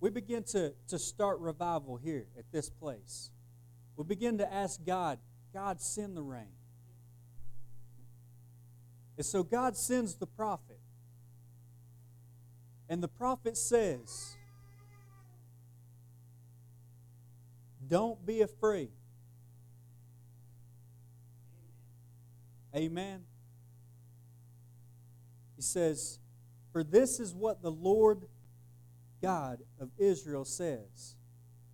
We 0.00 0.08
begin 0.08 0.42
to, 0.44 0.72
to 0.88 0.98
start 0.98 1.38
revival 1.40 1.98
here 1.98 2.28
at 2.38 2.46
this 2.50 2.70
place. 2.70 3.30
We 3.96 4.04
begin 4.04 4.38
to 4.38 4.50
ask 4.50 4.82
God, 4.86 5.18
God, 5.52 5.78
send 5.82 6.16
the 6.16 6.22
rain. 6.22 6.54
And 9.18 9.26
so 9.26 9.42
God 9.42 9.76
sends 9.76 10.14
the 10.14 10.26
prophet. 10.26 10.80
And 12.88 13.02
the 13.02 13.08
prophet 13.08 13.58
says, 13.58 14.34
Don't 17.88 18.24
be 18.24 18.40
afraid. 18.40 18.90
Amen. 22.74 23.22
He 25.56 25.62
says, 25.62 26.18
For 26.72 26.82
this 26.82 27.20
is 27.20 27.34
what 27.34 27.62
the 27.62 27.70
Lord 27.70 28.26
God 29.20 29.60
of 29.78 29.90
Israel 29.98 30.44
says 30.44 31.16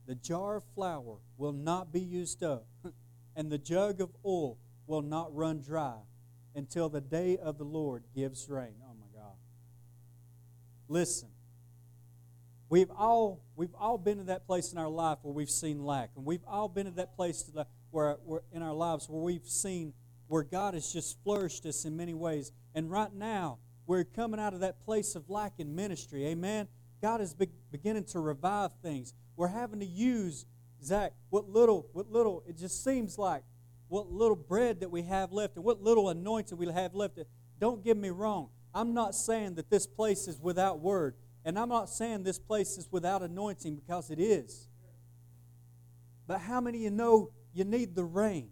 The 0.06 0.14
jar 0.14 0.56
of 0.56 0.64
flour 0.74 1.18
will 1.36 1.52
not 1.52 1.92
be 1.92 2.00
used 2.00 2.42
up, 2.42 2.66
and 3.36 3.50
the 3.50 3.58
jug 3.58 4.00
of 4.00 4.10
oil 4.24 4.58
will 4.86 5.02
not 5.02 5.34
run 5.34 5.60
dry 5.60 5.98
until 6.54 6.88
the 6.88 7.00
day 7.00 7.36
of 7.38 7.58
the 7.58 7.64
Lord 7.64 8.04
gives 8.14 8.48
rain. 8.48 8.74
Oh 8.82 8.94
my 8.98 9.06
God. 9.14 9.36
Listen. 10.88 11.28
We've 12.70 12.90
all 12.90 13.42
we've 13.56 13.74
all 13.78 13.96
been 13.96 14.18
in 14.18 14.26
that 14.26 14.46
place 14.46 14.72
in 14.72 14.78
our 14.78 14.88
life 14.88 15.18
where 15.22 15.32
we've 15.32 15.50
seen 15.50 15.84
lack, 15.84 16.10
and 16.16 16.24
we've 16.24 16.44
all 16.46 16.68
been 16.68 16.86
in 16.86 16.94
that 16.96 17.16
place 17.16 17.50
where, 17.90 18.18
where 18.24 18.42
in 18.52 18.62
our 18.62 18.74
lives 18.74 19.08
where 19.08 19.22
we've 19.22 19.46
seen 19.46 19.94
where 20.26 20.42
God 20.42 20.74
has 20.74 20.92
just 20.92 21.22
flourished 21.24 21.64
us 21.64 21.86
in 21.86 21.96
many 21.96 22.12
ways. 22.12 22.52
And 22.74 22.90
right 22.90 23.12
now, 23.12 23.58
we're 23.86 24.04
coming 24.04 24.38
out 24.38 24.52
of 24.52 24.60
that 24.60 24.84
place 24.84 25.14
of 25.14 25.30
lack 25.30 25.54
in 25.58 25.74
ministry. 25.74 26.26
Amen. 26.26 26.68
God 27.00 27.22
is 27.22 27.32
be- 27.32 27.48
beginning 27.72 28.04
to 28.04 28.20
revive 28.20 28.72
things. 28.82 29.14
We're 29.36 29.48
having 29.48 29.80
to 29.80 29.86
use 29.86 30.44
Zach 30.82 31.12
what 31.30 31.48
little 31.48 31.88
what 31.92 32.10
little 32.10 32.44
it 32.46 32.56
just 32.56 32.84
seems 32.84 33.18
like 33.18 33.42
what 33.88 34.10
little 34.12 34.36
bread 34.36 34.80
that 34.80 34.90
we 34.90 35.02
have 35.02 35.32
left 35.32 35.56
and 35.56 35.64
what 35.64 35.82
little 35.82 36.10
anointing 36.10 36.58
we 36.58 36.70
have 36.70 36.94
left. 36.94 37.18
Don't 37.58 37.82
get 37.82 37.96
me 37.96 38.10
wrong. 38.10 38.50
I'm 38.74 38.94
not 38.94 39.14
saying 39.14 39.54
that 39.54 39.70
this 39.70 39.86
place 39.86 40.28
is 40.28 40.38
without 40.38 40.80
word. 40.80 41.14
And 41.48 41.58
I'm 41.58 41.70
not 41.70 41.88
saying 41.88 42.24
this 42.24 42.38
place 42.38 42.76
is 42.76 42.86
without 42.90 43.22
anointing 43.22 43.74
because 43.74 44.10
it 44.10 44.20
is. 44.20 44.68
But 46.26 46.40
how 46.40 46.60
many 46.60 46.76
of 46.76 46.84
you 46.84 46.90
know 46.90 47.30
you 47.54 47.64
need 47.64 47.94
the 47.94 48.04
rain? 48.04 48.50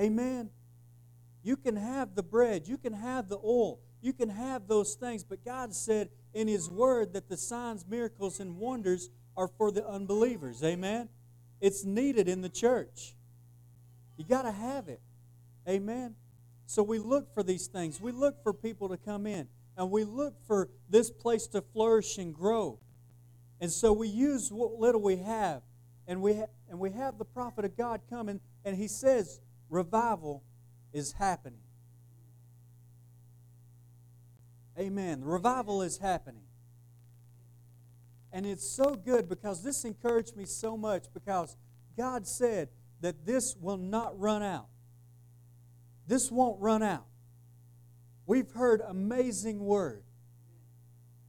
Amen. 0.00 0.48
You 1.42 1.58
can 1.58 1.76
have 1.76 2.14
the 2.14 2.22
bread, 2.22 2.66
you 2.66 2.78
can 2.78 2.94
have 2.94 3.28
the 3.28 3.36
oil, 3.36 3.80
you 4.00 4.14
can 4.14 4.30
have 4.30 4.66
those 4.66 4.94
things, 4.94 5.24
but 5.24 5.44
God 5.44 5.74
said 5.74 6.08
in 6.32 6.48
His 6.48 6.70
Word 6.70 7.12
that 7.12 7.28
the 7.28 7.36
signs, 7.36 7.84
miracles, 7.86 8.40
and 8.40 8.56
wonders 8.56 9.10
are 9.36 9.48
for 9.58 9.70
the 9.70 9.86
unbelievers. 9.86 10.64
Amen. 10.64 11.10
It's 11.60 11.84
needed 11.84 12.28
in 12.28 12.40
the 12.40 12.48
church. 12.48 13.14
You 14.16 14.24
got 14.24 14.42
to 14.42 14.52
have 14.52 14.88
it. 14.88 15.02
Amen. 15.68 16.14
So 16.64 16.82
we 16.82 16.98
look 16.98 17.34
for 17.34 17.42
these 17.42 17.66
things. 17.66 18.00
We 18.00 18.10
look 18.10 18.42
for 18.42 18.54
people 18.54 18.88
to 18.88 18.96
come 18.96 19.26
in. 19.26 19.48
And 19.78 19.92
we 19.92 20.02
look 20.04 20.34
for 20.44 20.68
this 20.90 21.08
place 21.08 21.46
to 21.46 21.62
flourish 21.62 22.18
and 22.18 22.34
grow. 22.34 22.80
And 23.60 23.70
so 23.70 23.92
we 23.92 24.08
use 24.08 24.50
what 24.50 24.74
little 24.74 25.00
we 25.00 25.16
have. 25.16 25.62
And 26.08 26.20
we, 26.20 26.34
ha- 26.34 26.50
and 26.68 26.80
we 26.80 26.90
have 26.90 27.16
the 27.16 27.24
prophet 27.24 27.64
of 27.64 27.76
God 27.76 28.00
coming, 28.10 28.40
and 28.64 28.76
he 28.76 28.88
says, 28.88 29.40
revival 29.70 30.42
is 30.92 31.12
happening. 31.12 31.60
Amen. 34.78 35.20
The 35.20 35.26
revival 35.26 35.82
is 35.82 35.98
happening. 35.98 36.44
And 38.32 38.46
it's 38.46 38.68
so 38.68 38.94
good 38.94 39.28
because 39.28 39.62
this 39.62 39.84
encouraged 39.84 40.36
me 40.36 40.44
so 40.44 40.76
much 40.76 41.06
because 41.14 41.56
God 41.96 42.26
said 42.26 42.68
that 43.00 43.26
this 43.26 43.56
will 43.60 43.76
not 43.76 44.18
run 44.18 44.42
out. 44.42 44.68
This 46.06 46.30
won't 46.30 46.60
run 46.60 46.82
out. 46.82 47.07
We've 48.28 48.50
heard 48.50 48.82
amazing 48.86 49.58
word. 49.58 50.04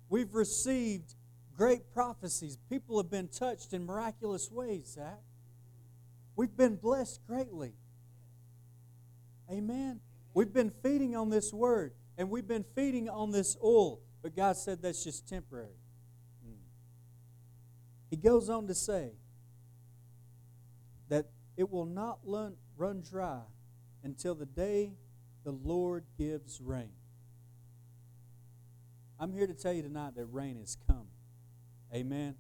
We've 0.10 0.36
received 0.36 1.16
great 1.56 1.94
prophecies. 1.94 2.58
People 2.70 3.02
have 3.02 3.10
been 3.10 3.30
touched 3.30 3.72
in 3.72 3.86
miraculous 3.86 4.52
ways, 4.52 4.96
Zach. 4.96 5.22
We've 6.36 6.56
been 6.56 6.76
blessed 6.76 7.26
greatly. 7.26 7.72
Amen. 9.50 10.02
We've 10.34 10.52
been 10.52 10.74
feeding 10.84 11.16
on 11.16 11.30
this 11.30 11.54
word 11.54 11.94
and 12.18 12.30
we've 12.30 12.48
been 12.48 12.66
feeding 12.76 13.08
on 13.08 13.32
this 13.32 13.56
oil, 13.64 14.02
but 14.22 14.36
God 14.36 14.58
said 14.58 14.82
that's 14.82 15.02
just 15.02 15.26
temporary. 15.26 15.80
He 18.10 18.18
goes 18.18 18.50
on 18.50 18.68
to 18.68 18.76
say 18.76 19.12
that 21.08 21.28
it 21.56 21.70
will 21.72 21.86
not 21.86 22.20
run 22.26 23.04
dry 23.10 23.44
until 24.04 24.36
the 24.36 24.46
day 24.46 24.96
the 25.50 25.58
Lord 25.68 26.04
gives 26.16 26.62
rain. 26.62 26.92
I'm 29.20 29.34
here 29.34 29.48
to 29.48 29.54
tell 29.56 29.74
you 29.74 29.82
tonight 29.82 30.14
that 30.16 30.26
rain 30.26 30.58
is 30.58 30.78
coming. 30.86 31.08
Amen. 31.92 32.36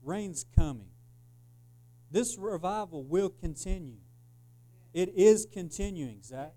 Rain's 0.00 0.46
coming. 0.56 0.90
This 2.12 2.38
revival 2.38 3.02
will 3.02 3.28
continue. 3.28 3.96
It 4.92 5.14
is 5.16 5.48
continuing, 5.52 6.22
Zach. 6.22 6.52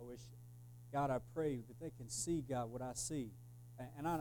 I 0.00 0.04
wish, 0.04 0.20
God, 0.90 1.10
I 1.10 1.18
pray 1.34 1.60
that 1.68 1.78
they 1.78 1.90
can 1.98 2.08
see, 2.08 2.42
God, 2.48 2.70
what 2.70 2.80
I 2.80 2.92
see. 2.94 3.32
And 3.98 4.08
I, 4.08 4.20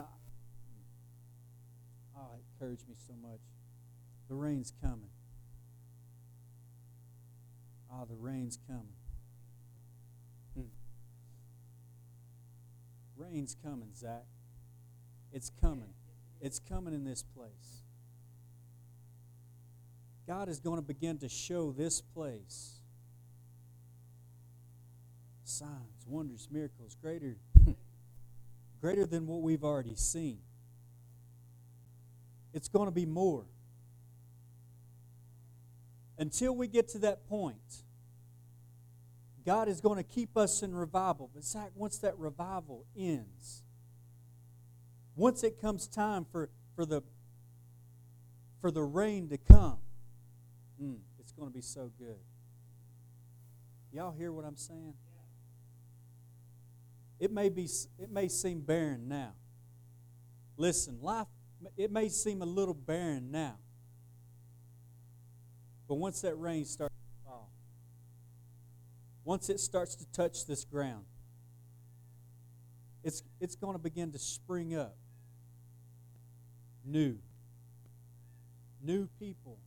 oh, 2.17 2.27
it 2.33 2.43
encouraged 2.59 2.89
me 2.89 2.95
so 3.07 3.13
much. 3.21 3.39
The 4.31 4.37
rain's 4.37 4.71
coming. 4.81 5.09
Oh, 7.91 8.05
the 8.09 8.15
rain's 8.15 8.57
coming. 8.65 8.95
Hmm. 10.55 10.71
Rain's 13.17 13.57
coming, 13.61 13.89
Zach. 13.93 14.23
It's 15.33 15.51
coming. 15.59 15.93
It's 16.39 16.59
coming 16.59 16.93
in 16.93 17.03
this 17.03 17.23
place. 17.23 17.83
God 20.25 20.47
is 20.47 20.61
going 20.61 20.77
to 20.77 20.81
begin 20.81 21.17
to 21.17 21.27
show 21.27 21.73
this 21.73 21.99
place 21.99 22.75
signs, 25.43 26.05
wonders, 26.07 26.47
miracles, 26.49 26.95
greater, 27.01 27.35
greater 28.79 29.05
than 29.05 29.27
what 29.27 29.41
we've 29.41 29.65
already 29.65 29.95
seen. 29.95 30.37
It's 32.53 32.69
going 32.69 32.85
to 32.85 32.95
be 32.95 33.05
more. 33.05 33.43
Until 36.21 36.55
we 36.55 36.67
get 36.67 36.87
to 36.89 36.99
that 36.99 37.27
point, 37.27 37.81
God 39.43 39.67
is 39.67 39.81
going 39.81 39.97
to 39.97 40.03
keep 40.03 40.37
us 40.37 40.61
in 40.61 40.71
revival. 40.71 41.31
But, 41.33 41.43
Zach, 41.43 41.71
once 41.73 41.97
that 41.97 42.15
revival 42.19 42.85
ends, 42.95 43.63
once 45.15 45.43
it 45.43 45.59
comes 45.59 45.87
time 45.87 46.27
for, 46.31 46.51
for, 46.75 46.85
the, 46.85 47.01
for 48.61 48.69
the 48.69 48.83
rain 48.83 49.29
to 49.29 49.37
come, 49.39 49.79
mm, 50.79 50.99
it's 51.19 51.31
going 51.31 51.49
to 51.49 51.53
be 51.53 51.63
so 51.63 51.91
good. 51.97 52.19
Y'all 53.91 54.13
hear 54.15 54.31
what 54.31 54.45
I'm 54.45 54.57
saying? 54.57 54.93
It 57.19 57.31
may, 57.31 57.49
be, 57.49 57.67
it 57.97 58.11
may 58.11 58.27
seem 58.27 58.61
barren 58.61 59.07
now. 59.07 59.33
Listen, 60.55 60.99
life, 61.01 61.25
it 61.75 61.91
may 61.91 62.09
seem 62.09 62.43
a 62.43 62.45
little 62.45 62.75
barren 62.75 63.31
now. 63.31 63.55
But 65.91 65.97
once 65.97 66.21
that 66.21 66.35
rain 66.35 66.63
starts 66.63 66.95
to 66.95 67.29
fall, 67.29 67.51
once 69.25 69.49
it 69.49 69.59
starts 69.59 69.93
to 69.95 70.05
touch 70.13 70.45
this 70.45 70.63
ground, 70.63 71.03
it's, 73.03 73.23
it's 73.41 73.57
going 73.57 73.73
to 73.73 73.77
begin 73.77 74.13
to 74.13 74.17
spring 74.17 74.73
up 74.73 74.95
new. 76.85 77.17
New 78.81 79.09
people, 79.19 79.57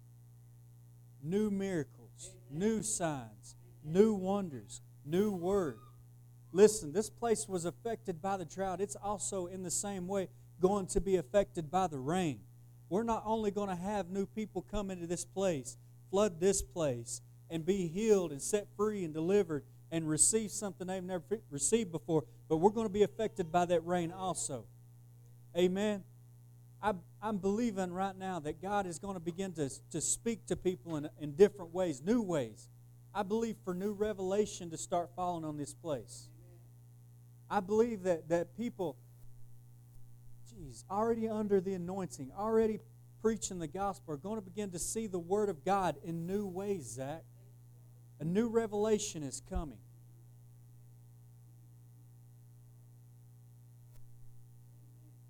new 1.23 1.51
miracles, 1.51 2.33
new 2.51 2.83
signs, 2.83 3.55
new 3.85 4.15
wonders, 4.15 4.81
new 5.05 5.31
word. 5.31 5.77
Listen, 6.53 6.95
this 6.95 7.11
place 7.11 7.47
was 7.47 7.67
affected 7.67 8.23
by 8.23 8.39
the 8.39 8.47
drought. 8.47 8.81
It's 8.81 8.97
also, 8.97 9.45
in 9.45 9.63
the 9.63 9.71
same 9.71 10.09
way, 10.09 10.29
going 10.59 10.87
to 10.87 11.03
be 11.03 11.17
affected 11.17 11.71
by 11.71 11.87
the 11.87 11.99
rain. 11.99 12.41
We're 12.89 13.03
not 13.03 13.25
only 13.27 13.51
going 13.51 13.69
to 13.69 13.77
have 13.77 14.09
new 14.09 14.25
people 14.25 14.65
come 14.71 14.91
into 14.91 15.07
this 15.07 15.27
place, 15.27 15.77
flood 16.15 16.39
this 16.39 16.63
place, 16.63 17.23
and 17.51 17.67
be 17.67 17.89
healed 17.89 18.31
and 18.31 18.41
set 18.41 18.69
free 18.77 19.05
and 19.05 19.13
delivered 19.13 19.65
and 19.91 20.09
receive 20.09 20.53
something 20.53 20.87
they've 20.87 21.03
never 21.03 21.25
received 21.51 21.91
before, 21.91 22.23
but 22.49 22.59
we're 22.59 22.71
going 22.71 22.87
to 22.87 22.93
be 22.93 23.03
affected 23.03 23.51
by 23.51 23.65
that 23.65 23.85
rain 23.85 24.13
also. 24.13 24.65
Amen. 25.57 26.05
I, 26.81 26.93
am 27.21 27.39
believing 27.39 27.93
right 27.93 28.17
now 28.17 28.39
that 28.39 28.63
God 28.63 28.87
is 28.87 29.01
going 29.01 29.15
to 29.15 29.21
begin 29.21 29.55
to, 29.55 29.69
to 29.91 30.01
speak 30.01 30.47
to 30.47 30.55
people 30.55 30.95
in, 30.95 31.09
in 31.21 31.33
different 31.33 31.75
ways, 31.75 32.01
new 32.01 32.23
ways. 32.23 32.69
I 33.13 33.25
believe 33.25 33.57
for 33.65 33.75
new 33.75 33.93
revelation 33.93 34.71
to 34.71 34.79
start 34.79 35.11
falling 35.17 35.45
on 35.45 35.57
this 35.57 35.75
place. 35.75 36.29
I 37.51 37.59
believe 37.59 38.05
that, 38.05 38.29
that 38.29 38.57
people, 38.57 38.99
geez, 40.49 40.85
already 40.89 41.29
under 41.29 41.61
the 41.61 41.75
anointing, 41.75 42.31
already 42.39 42.79
preaching 43.25 43.59
the 43.59 43.67
gospel, 43.67 44.13
are 44.13 44.19
going 44.19 44.37
to 44.37 44.43
begin 44.43 44.71
to 44.71 44.79
see 44.79 45.07
the 45.07 45.19
Word 45.19 45.49
of 45.49 45.65
God 45.65 45.97
in 46.05 46.27
new 46.27 46.47
ways, 46.47 46.85
Zach. 46.97 47.23
A 48.21 48.25
new 48.25 48.49
revelation 48.49 49.23
is 49.23 49.41
coming. 49.49 49.79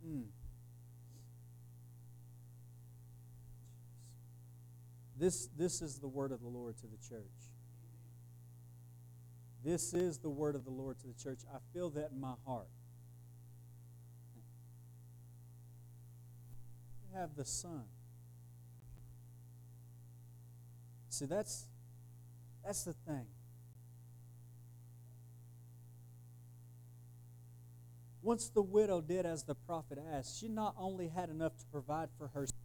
Hmm. 0.04 0.22
This, 5.16 5.48
this 5.56 5.80
is 5.80 6.00
the 6.00 6.08
word 6.08 6.32
of 6.32 6.40
the 6.40 6.48
Lord 6.48 6.76
to 6.78 6.86
the 6.88 6.98
church. 7.08 7.22
This 9.64 9.94
is 9.94 10.18
the 10.18 10.28
word 10.28 10.56
of 10.56 10.64
the 10.64 10.72
Lord 10.72 10.98
to 10.98 11.06
the 11.06 11.14
church. 11.14 11.38
I 11.48 11.58
feel 11.72 11.90
that 11.90 12.10
in 12.10 12.20
my 12.20 12.34
heart. 12.44 12.66
Have 17.14 17.36
the 17.36 17.44
Son. 17.44 17.84
See, 21.08 21.26
that's 21.26 21.66
that's 22.64 22.84
the 22.84 22.94
thing. 23.06 23.26
Once 28.20 28.48
the 28.48 28.62
widow 28.62 29.00
did 29.02 29.26
as 29.26 29.44
the 29.44 29.54
prophet 29.54 29.98
asked, 30.12 30.40
she 30.40 30.48
not 30.48 30.74
only 30.78 31.08
had 31.08 31.28
enough 31.28 31.56
to 31.58 31.64
provide 31.70 32.08
for 32.16 32.28
herself, 32.28 32.58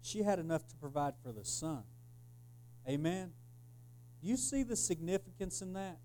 she 0.00 0.22
had 0.22 0.38
enough 0.38 0.66
to 0.66 0.74
provide 0.76 1.12
for 1.22 1.32
the 1.32 1.44
son. 1.44 1.84
Amen. 2.88 3.32
Do 4.20 4.28
you 4.28 4.36
see 4.36 4.62
the 4.62 4.74
significance 4.74 5.60
in 5.60 5.74
that? 5.74 5.98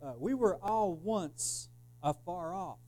Uh, 0.00 0.12
we 0.18 0.34
were 0.34 0.56
all 0.62 0.94
once 0.94 1.68
afar 2.02 2.54
off. 2.54 2.78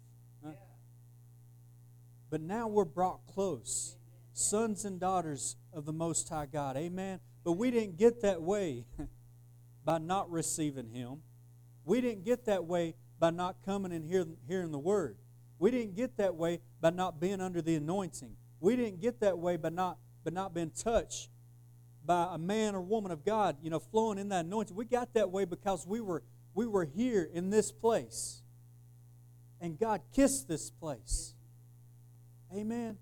But 2.34 2.40
now 2.40 2.66
we're 2.66 2.84
brought 2.84 3.24
close. 3.28 3.96
Sons 4.32 4.84
and 4.84 4.98
daughters 4.98 5.54
of 5.72 5.84
the 5.84 5.92
Most 5.92 6.28
High 6.28 6.46
God. 6.46 6.76
Amen. 6.76 7.20
But 7.44 7.52
we 7.52 7.70
didn't 7.70 7.96
get 7.96 8.22
that 8.22 8.42
way 8.42 8.86
by 9.84 9.98
not 9.98 10.28
receiving 10.32 10.88
Him. 10.88 11.22
We 11.84 12.00
didn't 12.00 12.24
get 12.24 12.46
that 12.46 12.64
way 12.64 12.96
by 13.20 13.30
not 13.30 13.58
coming 13.64 13.92
and 13.92 14.04
hear, 14.04 14.26
hearing 14.48 14.72
the 14.72 14.80
Word. 14.80 15.16
We 15.60 15.70
didn't 15.70 15.94
get 15.94 16.16
that 16.16 16.34
way 16.34 16.58
by 16.80 16.90
not 16.90 17.20
being 17.20 17.40
under 17.40 17.62
the 17.62 17.76
anointing. 17.76 18.34
We 18.58 18.74
didn't 18.74 19.00
get 19.00 19.20
that 19.20 19.38
way 19.38 19.56
by 19.56 19.68
not, 19.68 19.98
by 20.24 20.32
not 20.32 20.52
being 20.52 20.72
touched 20.72 21.28
by 22.04 22.30
a 22.32 22.38
man 22.38 22.74
or 22.74 22.80
woman 22.80 23.12
of 23.12 23.24
God, 23.24 23.58
you 23.62 23.70
know, 23.70 23.78
flowing 23.78 24.18
in 24.18 24.30
that 24.30 24.44
anointing. 24.44 24.74
We 24.74 24.86
got 24.86 25.14
that 25.14 25.30
way 25.30 25.44
because 25.44 25.86
we 25.86 26.00
were 26.00 26.24
we 26.52 26.66
were 26.66 26.84
here 26.84 27.30
in 27.32 27.50
this 27.50 27.70
place. 27.70 28.42
And 29.60 29.78
God 29.78 30.00
kissed 30.12 30.48
this 30.48 30.68
place. 30.68 31.33
Amen. 32.54 32.96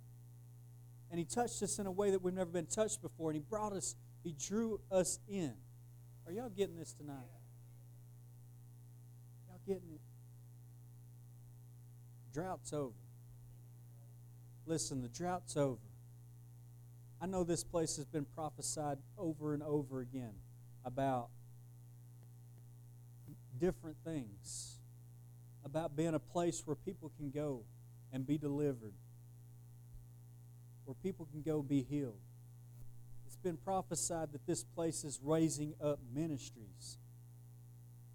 And 1.10 1.18
he 1.18 1.24
touched 1.24 1.62
us 1.62 1.78
in 1.78 1.86
a 1.86 1.90
way 1.90 2.10
that 2.10 2.22
we've 2.22 2.34
never 2.34 2.50
been 2.50 2.66
touched 2.66 3.02
before. 3.02 3.30
And 3.30 3.36
he 3.36 3.42
brought 3.48 3.72
us, 3.72 3.94
he 4.24 4.32
drew 4.32 4.80
us 4.90 5.18
in. 5.28 5.52
Are 6.26 6.32
y'all 6.32 6.48
getting 6.48 6.76
this 6.76 6.92
tonight? 6.94 7.28
Y'all 9.48 9.60
getting 9.66 9.90
it? 9.92 10.00
Drought's 12.32 12.72
over. 12.72 12.94
Listen, 14.64 15.02
the 15.02 15.08
drought's 15.08 15.56
over. 15.56 15.80
I 17.20 17.26
know 17.26 17.44
this 17.44 17.62
place 17.62 17.96
has 17.96 18.06
been 18.06 18.24
prophesied 18.24 18.98
over 19.18 19.52
and 19.54 19.62
over 19.62 20.00
again 20.00 20.34
about 20.84 21.28
different 23.58 23.96
things 24.04 24.78
about 25.64 25.96
being 25.96 26.14
a 26.14 26.18
place 26.18 26.62
where 26.64 26.74
people 26.74 27.12
can 27.16 27.30
go 27.30 27.62
and 28.12 28.26
be 28.26 28.36
delivered, 28.36 28.94
where 30.84 30.94
people 31.02 31.26
can 31.30 31.42
go 31.42 31.62
be 31.62 31.82
healed. 31.82 32.20
It's 33.26 33.36
been 33.36 33.56
prophesied 33.56 34.32
that 34.32 34.46
this 34.46 34.64
place 34.64 35.04
is 35.04 35.20
raising 35.22 35.74
up 35.82 35.98
ministries. 36.14 36.98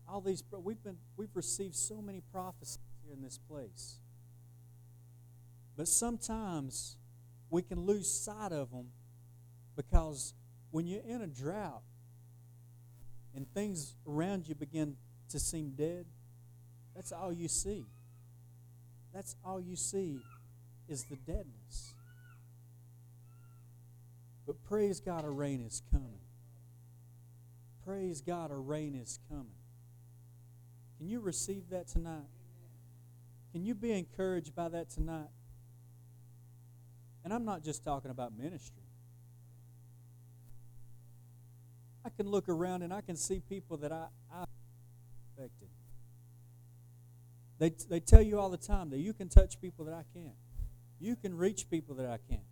All 0.08 0.22
these 0.22 0.44
we've 0.52 0.82
been 0.84 0.98
we've 1.18 1.36
received 1.36 1.76
so 1.76 2.02
many 2.02 2.22
prophecies 2.32 2.80
here 3.04 3.14
in 3.14 3.22
this 3.22 3.38
place. 3.38 4.00
But 5.76 5.88
sometimes 5.88 6.98
we 7.50 7.62
can 7.62 7.82
lose 7.82 8.10
sight 8.10 8.52
of 8.52 8.72
them 8.72 8.88
because 9.76 10.34
when 10.72 10.88
you're 10.88 11.04
in 11.08 11.22
a 11.22 11.28
drought 11.28 11.84
and 13.36 13.48
things 13.54 13.96
around 14.08 14.48
you 14.48 14.56
begin 14.56 14.96
to 15.30 15.40
seem 15.40 15.72
dead, 15.72 16.06
that's 16.96 17.12
all 17.12 17.32
you 17.32 17.48
see. 17.48 17.86
That's 19.14 19.36
all 19.44 19.62
you 19.62 19.76
see 19.76 20.20
is 20.88 21.04
the 21.06 21.16
deadness. 21.16 21.94
But 24.48 24.64
praise 24.64 25.02
God, 25.02 25.26
a 25.26 25.30
rain 25.30 25.62
is 25.62 25.84
coming. 25.92 26.22
Praise 27.86 28.22
God, 28.22 28.50
a 28.50 28.56
rain 28.56 28.96
is 28.96 29.20
coming. 29.30 29.52
Can 30.98 31.10
you 31.10 31.20
receive 31.20 31.70
that 31.70 31.88
tonight? 31.88 32.30
Can 33.52 33.66
you 33.66 33.76
be 33.76 33.92
encouraged 33.92 34.56
by 34.56 34.70
that 34.70 34.90
tonight? 34.90 35.30
And 37.26 37.34
I'm 37.34 37.44
not 37.44 37.62
just 37.62 37.84
talking 37.84 38.10
about 38.10 38.38
ministry. 38.38 38.84
I 42.06 42.10
can 42.10 42.30
look 42.30 42.48
around 42.48 42.84
and 42.84 42.94
I 42.94 43.02
can 43.02 43.18
see 43.18 43.42
people 43.50 43.76
that 43.78 43.92
I, 43.92 44.06
I 44.34 44.46
affected. 45.34 45.68
They, 47.60 47.74
they 47.90 48.00
tell 48.00 48.22
you 48.22 48.40
all 48.40 48.50
the 48.50 48.58
time 48.58 48.92
that 48.92 49.00
you 49.00 49.12
can 49.12 49.28
touch 49.28 49.60
people 49.60 49.84
that 49.86 49.94
I 49.94 50.04
can't. 50.14 50.36
You 51.00 51.18
can 51.18 51.36
reach 51.36 51.70
people 51.70 51.96
that 51.96 52.06
I 52.06 52.18
can't. 52.30 52.47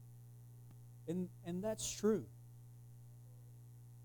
And, 1.07 1.29
and 1.45 1.63
that's 1.63 1.89
true. 1.89 2.25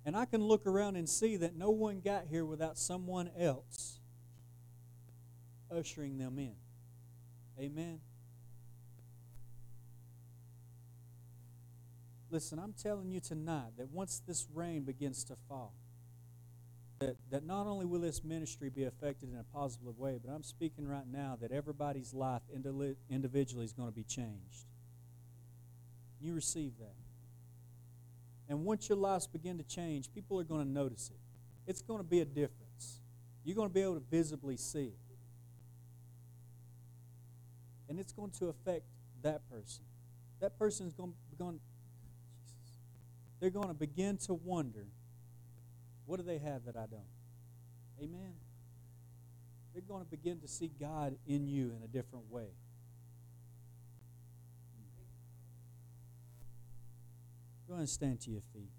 And 0.04 0.16
I 0.16 0.24
can 0.24 0.42
look 0.42 0.66
around 0.66 0.96
and 0.96 1.08
see 1.08 1.36
that 1.36 1.56
no 1.56 1.70
one 1.70 2.00
got 2.00 2.26
here 2.28 2.44
without 2.44 2.78
someone 2.78 3.30
else 3.38 4.00
ushering 5.70 6.18
them 6.18 6.38
in. 6.38 6.54
Amen. 7.58 8.00
Listen, 12.30 12.58
I'm 12.58 12.72
telling 12.72 13.10
you 13.10 13.20
tonight 13.20 13.72
that 13.76 13.90
once 13.90 14.22
this 14.26 14.46
rain 14.54 14.84
begins 14.84 15.24
to 15.24 15.36
fall, 15.48 15.74
that, 17.00 17.16
that 17.30 17.44
not 17.44 17.66
only 17.66 17.86
will 17.86 18.00
this 18.00 18.22
ministry 18.22 18.68
be 18.68 18.84
affected 18.84 19.30
in 19.32 19.38
a 19.38 19.44
positive 19.54 19.98
way, 19.98 20.18
but 20.24 20.32
I'm 20.32 20.42
speaking 20.42 20.86
right 20.86 21.06
now 21.10 21.36
that 21.40 21.50
everybody's 21.50 22.14
life 22.14 22.42
individually 23.10 23.64
is 23.64 23.72
going 23.72 23.88
to 23.88 23.94
be 23.94 24.04
changed. 24.04 24.66
You 26.20 26.34
receive 26.34 26.72
that. 26.78 26.94
And 28.48 28.64
once 28.64 28.88
your 28.88 28.98
lives 28.98 29.26
begin 29.26 29.58
to 29.58 29.64
change, 29.64 30.12
people 30.12 30.38
are 30.40 30.44
going 30.44 30.64
to 30.64 30.68
notice 30.68 31.10
it. 31.10 31.20
It's 31.70 31.82
going 31.82 32.00
to 32.00 32.04
be 32.04 32.20
a 32.20 32.24
difference. 32.24 33.00
You're 33.44 33.54
going 33.54 33.68
to 33.68 33.74
be 33.74 33.80
able 33.80 33.94
to 33.94 34.02
visibly 34.10 34.56
see 34.56 34.86
it. 34.86 34.98
And 37.88 37.98
it's 37.98 38.12
going 38.12 38.30
to 38.38 38.46
affect 38.46 38.84
that 39.22 39.48
person. 39.48 39.84
That 40.40 40.58
person 40.58 40.86
is 40.86 40.94
going, 40.94 41.12
to, 41.12 41.36
going 41.36 41.60
they're 43.40 43.50
going 43.50 43.68
to 43.68 43.74
begin 43.74 44.16
to 44.18 44.34
wonder 44.34 44.86
what 46.06 46.16
do 46.16 46.24
they 46.24 46.38
have 46.38 46.64
that 46.64 46.76
I 46.76 46.86
don't? 46.86 47.02
Amen. 48.02 48.32
They're 49.72 49.82
going 49.82 50.04
to 50.04 50.10
begin 50.10 50.40
to 50.40 50.48
see 50.48 50.70
God 50.80 51.14
in 51.26 51.46
you 51.46 51.72
in 51.76 51.84
a 51.84 51.88
different 51.88 52.30
way. 52.30 52.48
Go 57.70 57.76
and 57.76 57.88
stand 57.88 58.20
to 58.22 58.32
your 58.32 58.42
feet. 58.52 58.72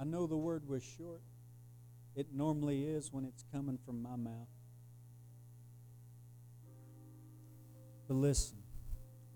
I 0.00 0.04
know 0.04 0.28
the 0.28 0.36
word 0.36 0.68
was 0.68 0.84
short. 0.84 1.20
It 2.14 2.28
normally 2.32 2.84
is 2.84 3.12
when 3.12 3.24
it's 3.24 3.44
coming 3.52 3.76
from 3.84 4.00
my 4.00 4.14
mouth. 4.14 4.46
But 8.06 8.14
listen, 8.14 8.58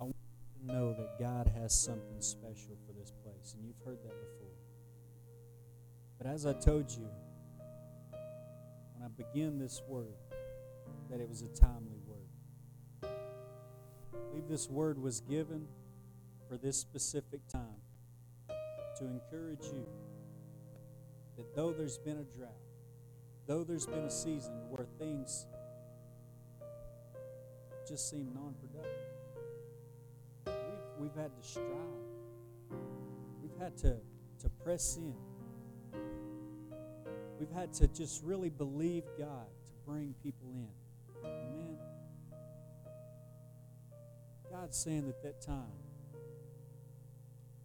I 0.01 0.05
want 0.05 0.15
you 0.61 0.61
to 0.61 0.73
know 0.73 0.93
that 0.93 1.19
God 1.19 1.51
has 1.61 1.75
something 1.75 2.21
special 2.21 2.77
for 2.87 2.93
this 2.93 3.11
place, 3.25 3.57
and 3.57 3.67
you've 3.67 3.85
heard 3.85 3.99
that 4.05 4.15
before. 4.21 4.55
But 6.19 6.29
as 6.29 6.47
I 6.47 6.53
told 6.53 6.89
you, 6.89 7.09
when 8.95 9.05
I 9.05 9.09
began 9.09 9.59
this 9.59 9.83
word, 9.89 10.15
that 11.11 11.21
it 11.21 11.29
was 11.29 11.43
a 11.43 11.49
timely 11.49 11.91
word. 11.97 12.02
I 14.13 14.17
believe 14.31 14.49
this 14.49 14.69
word 14.69 14.99
was 14.99 15.21
given 15.21 15.67
for 16.49 16.57
this 16.57 16.77
specific 16.77 17.41
time 17.49 17.81
to 18.99 19.05
encourage 19.05 19.65
you 19.73 19.87
that 21.37 21.55
though 21.55 21.73
there's 21.73 21.99
been 21.99 22.19
a 22.19 22.37
drought, 22.37 22.51
though 23.47 23.65
there's 23.65 23.87
been 23.87 24.05
a 24.05 24.11
season 24.11 24.53
where 24.69 24.87
things 24.99 25.47
just 27.89 28.11
seem 28.11 28.31
non 28.35 28.55
productive. 28.61 28.93
We've, 30.47 31.09
we've 31.09 31.23
had 31.23 31.35
to 31.35 31.49
strive, 31.49 31.67
we've 33.43 33.59
had 33.59 33.77
to, 33.79 33.97
to 34.41 34.49
press 34.63 34.97
in. 34.97 35.15
We've 37.39 37.51
had 37.51 37.73
to 37.75 37.89
just 37.89 38.23
really 38.23 38.51
believe 38.51 39.03
God 39.19 39.49
to 39.67 39.73
bring 39.85 40.15
people 40.23 40.49
in. 40.55 40.69
Amen. 41.25 41.72
God's 44.53 44.77
saying 44.77 45.07
that 45.07 45.23
that 45.23 45.41
time 45.41 45.81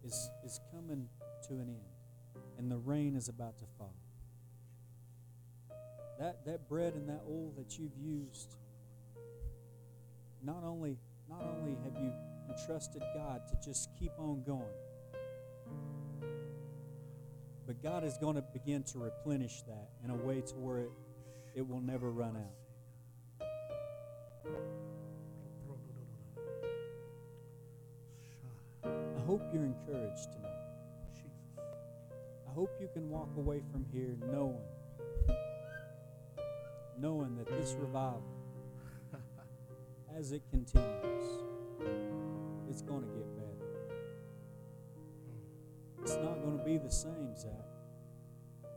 is, 0.02 0.30
is 0.42 0.58
coming 0.72 1.06
to 1.46 1.54
an 1.54 1.68
end, 1.68 2.42
and 2.56 2.70
the 2.70 2.78
rain 2.78 3.14
is 3.14 3.28
about 3.28 3.58
to 3.58 3.66
fall. 3.76 3.94
That, 6.18 6.46
that 6.46 6.66
bread 6.66 6.94
and 6.94 7.06
that 7.10 7.20
oil 7.28 7.52
that 7.58 7.78
you've 7.78 7.96
used 7.96 8.56
not 10.42 10.64
only 10.64 10.96
not 11.28 11.42
only 11.42 11.76
have 11.84 11.92
you 12.00 12.10
entrusted 12.48 13.02
God 13.14 13.42
to 13.48 13.56
just 13.62 13.90
keep 13.98 14.12
on 14.18 14.42
going, 14.46 14.62
but 17.66 17.82
God 17.82 18.02
is 18.02 18.16
going 18.16 18.36
to 18.36 18.42
begin 18.54 18.82
to 18.84 18.98
replenish 18.98 19.60
that 19.68 19.90
in 20.02 20.10
a 20.10 20.16
way 20.16 20.40
to 20.40 20.54
where 20.54 20.78
it, 20.78 20.90
it 21.54 21.68
will 21.68 21.82
never 21.82 22.10
run 22.10 22.34
out. 22.34 23.46
Hope 29.38 29.48
you're 29.52 29.64
encouraged 29.64 30.32
tonight. 30.32 30.50
I 32.48 32.52
hope 32.54 32.70
you 32.80 32.88
can 32.92 33.08
walk 33.08 33.28
away 33.36 33.62
from 33.70 33.84
here 33.92 34.16
knowing 34.32 34.58
knowing 37.00 37.36
that 37.36 37.46
this 37.46 37.76
revival 37.78 38.24
as 40.18 40.32
it 40.32 40.42
continues, 40.50 41.44
it's 42.68 42.82
going 42.82 43.02
to 43.02 43.06
get 43.06 43.36
better. 43.36 43.68
It's 46.02 46.16
not 46.16 46.42
going 46.42 46.58
to 46.58 46.64
be 46.64 46.76
the 46.78 46.90
same, 46.90 47.36
Zach. 47.36 47.52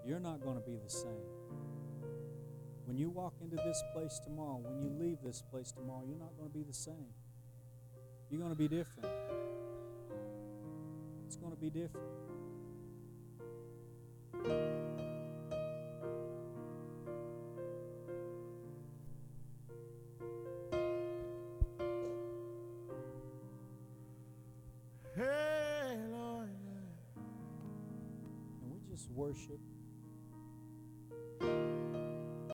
You're 0.06 0.20
not 0.20 0.44
going 0.44 0.56
to 0.56 0.62
be 0.62 0.78
the 0.78 0.90
same. 0.90 1.10
When 2.86 2.98
you 2.98 3.10
walk 3.10 3.34
into 3.42 3.56
this 3.56 3.82
place 3.96 4.20
tomorrow, 4.24 4.62
when 4.64 4.80
you 4.80 4.92
leave 5.04 5.18
this 5.24 5.42
place 5.42 5.72
tomorrow, 5.72 6.04
you're 6.08 6.20
not 6.20 6.38
going 6.38 6.52
to 6.52 6.56
be 6.56 6.64
the 6.64 6.74
same. 6.74 7.14
You're 8.30 8.40
going 8.40 8.52
to 8.52 8.58
be 8.58 8.68
different. 8.68 9.08
It's 11.32 11.38
going 11.38 11.54
to 11.54 11.62
be 11.62 11.70
different. 11.70 12.06
We 28.68 28.82
just 28.92 29.10
worship 29.12 29.62